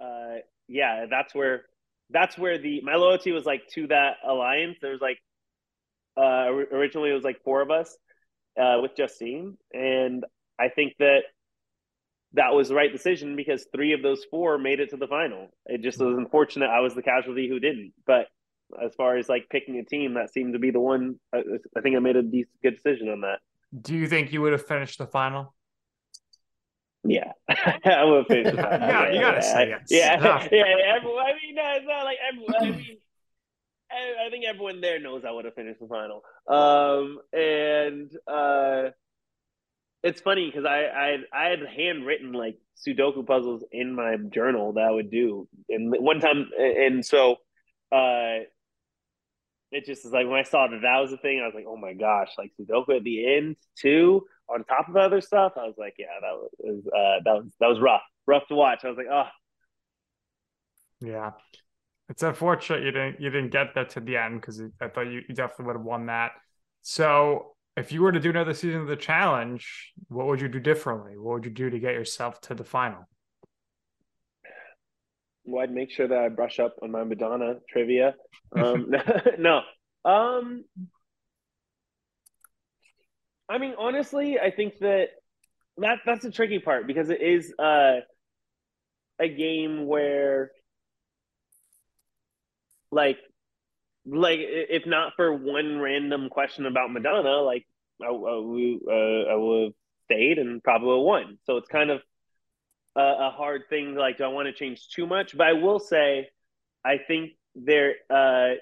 [0.00, 0.36] uh,
[0.68, 1.64] yeah, that's where
[2.12, 4.78] that's where the my loyalty was like to that alliance.
[4.80, 5.18] There was like
[6.16, 7.96] uh originally it was like four of us
[8.60, 10.24] uh with Justine, and
[10.58, 11.20] I think that
[12.34, 15.48] that was the right decision because three of those four made it to the final.
[15.66, 17.92] It just was unfortunate I was the casualty who didn't.
[18.06, 18.26] But
[18.82, 21.16] as far as like picking a team, that seemed to be the one.
[21.34, 21.42] I,
[21.76, 23.40] I think I made a good decision on that.
[23.78, 25.54] Do you think you would have finished the final?
[27.04, 28.54] Yeah, I would finish.
[28.54, 29.86] Yeah, yeah, you gotta say yes.
[29.90, 30.96] Yeah, yeah.
[30.96, 32.56] Everyone, I mean, no, it's not like everyone.
[32.56, 32.98] I mean,
[33.90, 36.22] I, I think everyone there knows I would have finished the final.
[36.48, 38.90] Um, and uh,
[40.04, 44.84] it's funny because I, I I had handwritten like Sudoku puzzles in my journal that
[44.84, 47.36] I would do, and one time, and so
[47.90, 48.46] uh,
[49.72, 51.66] it just is like when I saw that that was a thing, I was like,
[51.66, 55.52] oh my gosh, like Sudoku at the end too, on top of other stuff.
[55.56, 58.84] I was like, yeah, that was uh, that was that was rough, rough to watch.
[58.84, 59.28] I was like, oh,
[61.00, 61.30] Yeah.
[62.08, 65.22] It's unfortunate you didn't you didn't get that to the end because I thought you,
[65.28, 66.32] you definitely would have won that.
[66.82, 70.60] So if you were to do another season of the challenge, what would you do
[70.60, 71.16] differently?
[71.16, 73.08] What would you do to get yourself to the final?
[75.44, 78.14] well, I'd make sure that I brush up on my Madonna trivia.
[78.56, 78.92] Um,
[79.38, 79.60] no,
[80.04, 80.64] um,
[83.52, 85.08] I mean, honestly, I think that
[85.76, 88.00] that that's the tricky part because it is uh,
[89.20, 90.52] a game where,
[92.90, 93.18] like,
[94.06, 97.66] like if not for one random question about Madonna, like
[98.02, 99.72] I, I, uh, I would have
[100.04, 101.36] stayed and probably won.
[101.44, 102.00] So it's kind of
[102.96, 103.94] a, a hard thing.
[103.94, 105.36] Like, do I want to change too much?
[105.36, 106.30] But I will say,
[106.82, 108.54] I think there, uh,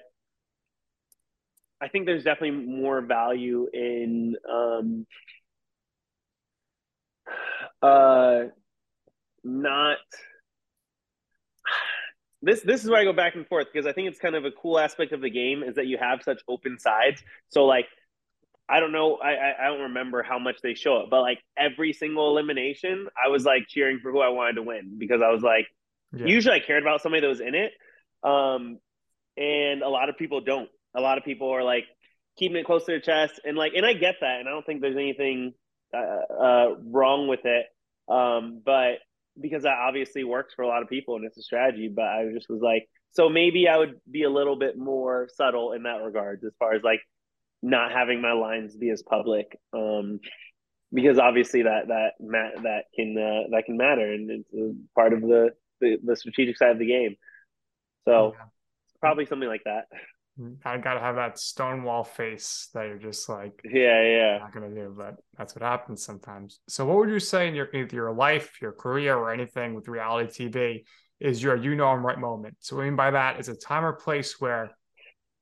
[1.81, 5.05] I think there's definitely more value in, um,
[7.81, 8.43] uh,
[9.43, 9.97] not.
[12.43, 14.45] this this is where I go back and forth because I think it's kind of
[14.45, 17.23] a cool aspect of the game is that you have such open sides.
[17.49, 17.87] So like
[18.71, 21.91] I don't know, I I don't remember how much they show it, but like every
[21.91, 25.41] single elimination, I was like cheering for who I wanted to win because I was
[25.41, 25.67] like,
[26.13, 26.25] yeah.
[26.25, 27.73] usually I cared about somebody that was in it,
[28.23, 28.79] um,
[29.35, 30.69] and a lot of people don't.
[30.95, 31.85] A lot of people are like
[32.37, 34.65] keeping it close to their chest, and like, and I get that, and I don't
[34.65, 35.53] think there's anything
[35.93, 37.65] uh, uh, wrong with it,
[38.11, 38.99] um, but
[39.39, 41.89] because that obviously works for a lot of people and it's a strategy.
[41.93, 45.73] But I just was like, so maybe I would be a little bit more subtle
[45.73, 47.01] in that regard, as far as like
[47.61, 49.57] not having my lines be as public.
[49.73, 50.19] Um,
[50.93, 52.11] because obviously that that
[52.63, 56.71] that can uh, that can matter, and it's part of the, the, the strategic side
[56.71, 57.15] of the game.
[58.05, 58.45] So yeah.
[58.99, 59.85] probably something like that.
[60.39, 60.67] Mm-hmm.
[60.67, 64.93] I gotta have that stonewall face that you're just like, yeah, yeah, not gonna do.
[64.95, 66.59] But that's what happens sometimes.
[66.67, 69.87] So, what would you say in your either your life, your career, or anything with
[69.87, 70.83] reality TV
[71.19, 72.55] is your you know I'm right moment?
[72.59, 74.71] So, what I mean by that is a time or place where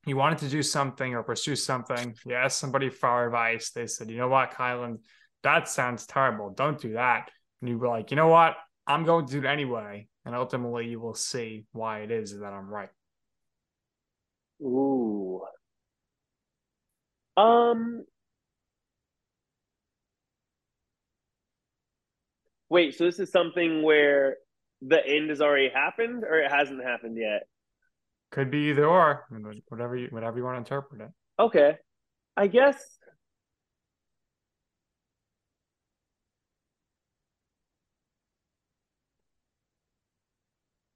[0.05, 2.15] you wanted to do something or pursue something.
[2.25, 3.71] You asked somebody for advice.
[3.71, 4.99] They said, you know what, Kyland,
[5.43, 6.49] that sounds terrible.
[6.49, 7.29] Don't do that.
[7.61, 8.55] And you were like, you know what,
[8.87, 10.07] I'm going to do it anyway.
[10.25, 12.89] And ultimately, you will see why it is that I'm right.
[14.61, 15.41] Ooh.
[17.37, 18.05] Um.
[22.69, 24.37] Wait, so this is something where
[24.81, 27.47] the end has already happened or it hasn't happened yet?
[28.31, 29.25] Could be either or,
[29.69, 31.09] whatever you whatever you want to interpret it.
[31.41, 31.77] Okay.
[32.37, 32.77] I guess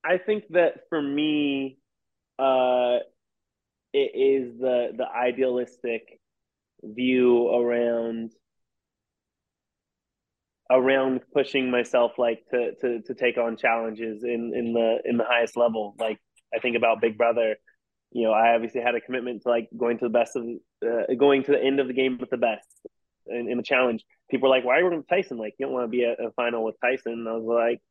[0.06, 1.78] I think that for me,
[2.38, 2.98] uh,
[3.94, 6.20] it is the the idealistic
[6.84, 8.32] view around
[10.72, 15.24] around pushing myself like to to to take on challenges in in the in the
[15.24, 15.96] highest level.
[16.00, 16.20] Like
[16.54, 17.56] i think about big brother.
[18.12, 20.44] You know i obviously had a commitment to like going to the best of
[20.86, 22.68] uh, going to the end of the game with the best
[23.28, 24.04] in, in the challenge.
[24.30, 25.38] People are like why are you working with tyson?
[25.38, 27.14] Like you don't want to be a, a final with tyson.
[27.14, 27.82] And i was like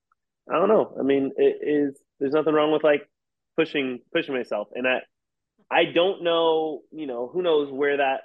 [0.50, 0.96] i don't know.
[0.98, 3.08] I mean it is there's nothing wrong with like
[3.56, 4.68] pushing pushing myself.
[4.74, 5.00] And i
[5.72, 8.22] I don't know, you know, who knows where that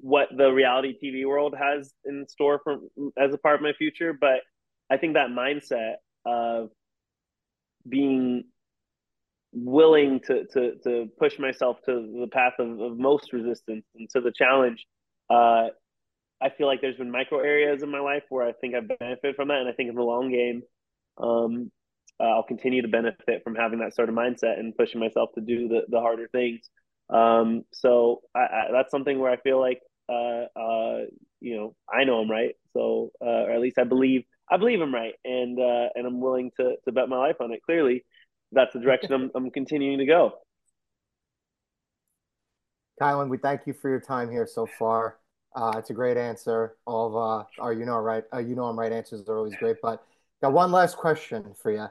[0.00, 2.78] what the reality TV world has in store for
[3.18, 4.40] as a part of my future, but
[4.90, 5.94] I think that mindset
[6.26, 6.70] of
[7.88, 8.44] being
[9.52, 14.20] willing to to to push myself to the path of, of most resistance and to
[14.20, 14.84] the challenge
[15.30, 15.68] uh
[16.44, 19.36] I feel like there's been micro areas in my life where I think I've benefited
[19.36, 20.62] from that, and I think in the long game,
[21.16, 21.70] um,
[22.20, 25.40] uh, I'll continue to benefit from having that sort of mindset and pushing myself to
[25.40, 26.68] do the, the harder things.
[27.10, 30.98] Um, so I, I, that's something where I feel like, uh, uh,
[31.40, 32.54] you know, I know I'm right.
[32.72, 35.14] So, uh, or at least I believe, I believe I'm right.
[35.24, 37.62] And, uh, and I'm willing to, to bet my life on it.
[37.64, 38.04] Clearly
[38.52, 40.32] that's the direction I'm, I'm continuing to go.
[43.00, 45.18] Kyland, we thank you for your time here so far.
[45.54, 46.76] Uh, it's a great answer.
[46.86, 47.16] All of
[47.58, 49.76] our you know right, you know I'm right answers are always great.
[49.82, 50.04] But
[50.42, 51.86] got one last question for you.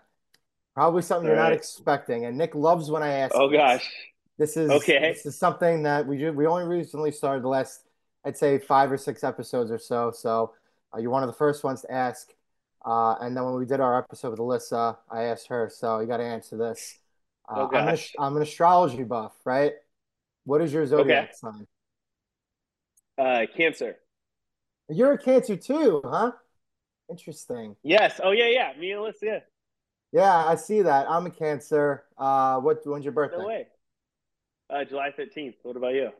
[0.74, 1.50] Probably something All you're right.
[1.50, 2.26] not expecting.
[2.26, 3.36] And Nick loves when I ask.
[3.36, 3.90] Oh, gosh.
[4.38, 5.14] This is okay.
[5.14, 7.84] This is something that we we only recently started the last,
[8.26, 10.12] I'd say, five or six episodes or so.
[10.12, 10.54] So
[10.94, 12.30] uh, you're one of the first ones to ask.
[12.84, 15.70] Uh, and then when we did our episode with Alyssa, I asked her.
[15.72, 16.98] So you got to answer this.
[17.48, 19.74] Uh, oh, I'm, an, I'm, an, astrology buff, right?
[20.46, 21.34] What is your zodiac okay.
[21.34, 21.68] sign?
[23.18, 23.98] Uh, cancer.
[24.90, 26.32] You're a Cancer too, huh?
[27.10, 27.76] Interesting.
[27.84, 28.20] Yes.
[28.24, 28.74] Oh yeah, yeah.
[28.78, 29.14] Me and Alyssa.
[29.22, 29.40] Yeah.
[30.14, 31.09] Yeah, I see that.
[31.09, 32.03] I'm a Cancer.
[32.18, 32.86] Uh, what?
[32.86, 33.39] When's your birthday?
[33.39, 33.68] No way.
[34.70, 35.55] Uh, July 15th.
[35.64, 36.11] What about you?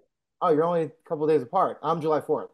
[0.42, 1.78] Oh, you're only a couple days apart.
[1.84, 2.50] I'm July 4th.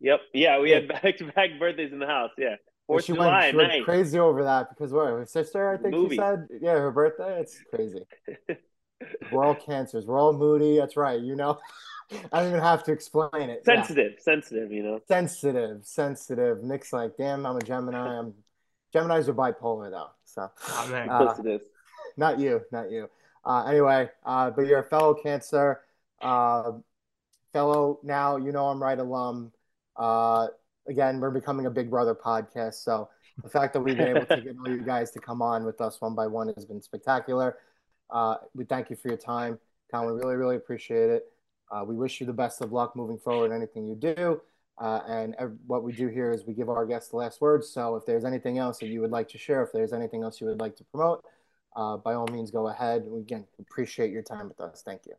[0.00, 0.20] Yep.
[0.34, 0.80] Yeah, we yeah.
[0.80, 2.32] had back to back birthdays in the house.
[2.36, 2.56] Yeah.
[2.88, 5.94] Fourth she July, went, she went crazy over that because what her sister, I think
[5.94, 6.16] Movie.
[6.16, 7.40] she said, yeah, her birthday.
[7.40, 8.02] It's crazy.
[9.32, 10.06] We're all cancers.
[10.06, 10.78] We're all moody.
[10.78, 11.20] That's right.
[11.20, 11.58] You know,
[12.32, 13.64] I don't even have to explain it.
[13.64, 14.22] Sensitive, yeah.
[14.22, 14.72] sensitive.
[14.72, 16.62] You know, sensitive, sensitive.
[16.62, 18.18] Nick's like, damn, I'm a Gemini.
[18.18, 18.34] I'm
[18.92, 20.10] Gemini's are bipolar though.
[20.36, 21.08] So, oh, man.
[21.08, 21.34] Uh,
[22.18, 23.08] not you, not you.
[23.44, 25.80] Uh, anyway, uh, but you're a fellow Cancer,
[26.20, 26.72] uh,
[27.54, 29.50] fellow now you know I'm right alum.
[29.96, 30.48] Uh,
[30.86, 33.08] again, we're becoming a Big Brother podcast, so
[33.42, 35.80] the fact that we've been able to get all you guys to come on with
[35.80, 37.56] us one by one has been spectacular.
[38.10, 39.58] Uh, we thank you for your time,
[39.90, 40.06] Con.
[40.06, 41.32] We really, really appreciate it.
[41.70, 44.42] Uh, we wish you the best of luck moving forward in anything you do.
[44.78, 45.34] Uh, and
[45.66, 47.70] what we do here is we give our guests the last words.
[47.70, 50.40] So if there's anything else that you would like to share, if there's anything else
[50.40, 51.24] you would like to promote,
[51.74, 53.04] uh, by all means, go ahead.
[53.06, 54.82] We again appreciate your time with us.
[54.84, 55.14] Thank you.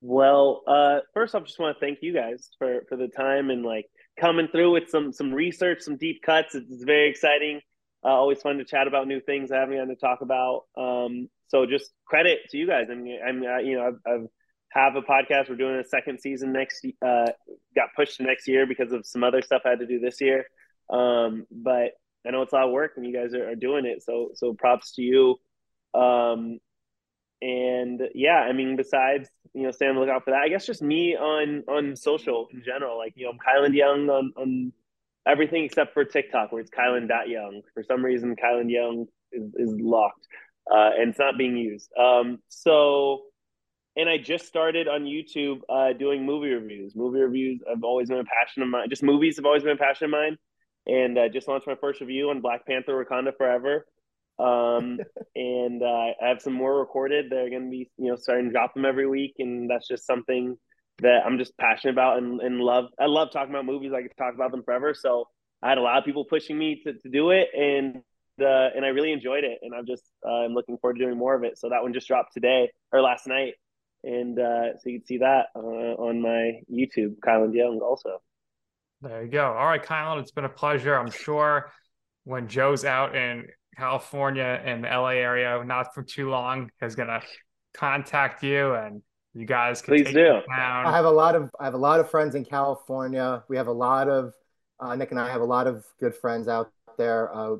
[0.00, 3.64] Well, uh, first off, just want to thank you guys for for the time and
[3.64, 3.86] like
[4.18, 6.54] coming through with some some research, some deep cuts.
[6.54, 7.60] It's very exciting.
[8.02, 10.64] Uh, always fun to chat about new things I haven't gotten to talk about.
[10.76, 12.86] Um, so just credit to you guys.
[12.90, 14.26] I mean, I mean, I, you know, I've, I've
[14.70, 15.48] have a podcast.
[15.48, 16.86] We're doing a second season next.
[17.04, 17.26] Uh,
[17.74, 20.20] got pushed to next year because of some other stuff I had to do this
[20.20, 20.44] year.
[20.88, 21.92] Um, but
[22.26, 24.02] I know it's a lot of work, and you guys are, are doing it.
[24.02, 25.36] So so props to you.
[25.94, 26.58] Um,
[27.42, 30.42] and yeah, I mean, besides you know, stay on the lookout for that.
[30.42, 32.98] I guess just me on on social in general.
[32.98, 34.72] Like you know, I'm Kyland Young on on
[35.26, 37.62] everything except for TikTok, where it's Kyland Young.
[37.74, 40.26] For some reason, Kylan Young is, is locked
[40.70, 41.90] uh, and it's not being used.
[41.98, 43.22] Um, so,
[44.00, 46.96] and I just started on YouTube uh, doing movie reviews.
[46.96, 48.88] Movie reviews have always been a passion of mine.
[48.88, 50.38] Just movies have always been a passion of mine.
[50.86, 53.86] And uh, just launched my first review on Black Panther: Wakanda Forever.
[54.38, 54.98] Um,
[55.36, 57.26] and uh, I have some more recorded.
[57.28, 60.06] They're going to be, you know, starting to drop them every week, and that's just
[60.06, 60.56] something
[61.00, 62.86] that I'm just passionate about and, and love.
[62.98, 63.92] I love talking about movies.
[63.94, 64.94] I could talk about them forever.
[64.94, 65.28] So
[65.62, 67.96] I had a lot of people pushing me to, to do it, and
[68.40, 69.58] uh, and I really enjoyed it.
[69.60, 71.58] And I'm just uh, I'm looking forward to doing more of it.
[71.58, 73.54] So that one just dropped today or last night,
[74.04, 78.20] and uh, so you can see that uh, on my YouTube, Kyland Young, also.
[79.02, 79.46] There you go.
[79.46, 80.94] All right, Kyland, it's been a pleasure.
[80.94, 81.72] I'm sure
[82.24, 83.46] when Joe's out in
[83.76, 87.22] California and the LA area, not for too long, is gonna
[87.74, 89.02] contact you and
[89.34, 90.40] you guys can please do.
[90.50, 93.44] I have a lot of I have a lot of friends in California.
[93.48, 94.34] We have a lot of
[94.80, 97.56] uh, Nick and I have a lot of good friends out there, uh,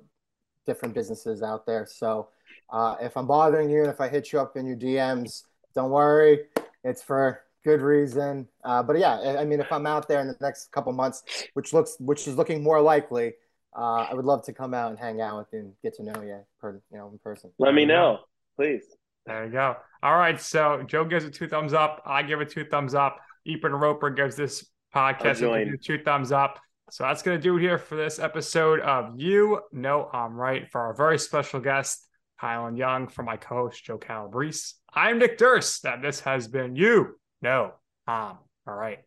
[0.67, 1.87] different businesses out there.
[1.89, 2.29] So
[2.71, 5.43] uh, if I'm bothering you and if I hit you up in your DMs,
[5.81, 6.41] don't worry,
[6.85, 8.49] it's for good reason.
[8.65, 11.23] Uh, but yeah, I mean, if I'm out there in the next couple months,
[11.55, 13.35] which looks which is looking more likely,
[13.77, 16.03] uh, I would love to come out and hang out with you and get to
[16.03, 17.51] know you, per, you know, in person.
[17.59, 18.21] Let me know,
[18.57, 18.83] please.
[19.27, 19.77] There you go.
[20.03, 20.41] All right.
[20.41, 22.03] So Joe gives it two thumbs up.
[22.07, 23.19] I give it two thumbs up.
[23.45, 26.59] Ethan Roper gives this podcast two thumbs up.
[26.91, 30.69] So that's going to do it here for this episode of You Know I'm Right
[30.69, 32.09] for our very special guest,
[32.41, 34.75] Kyland Young, for my co host, Joe Calabrese.
[34.95, 37.73] I'm Nick Durst, and this has been You Know
[38.07, 38.37] I'm
[38.67, 39.01] All Right.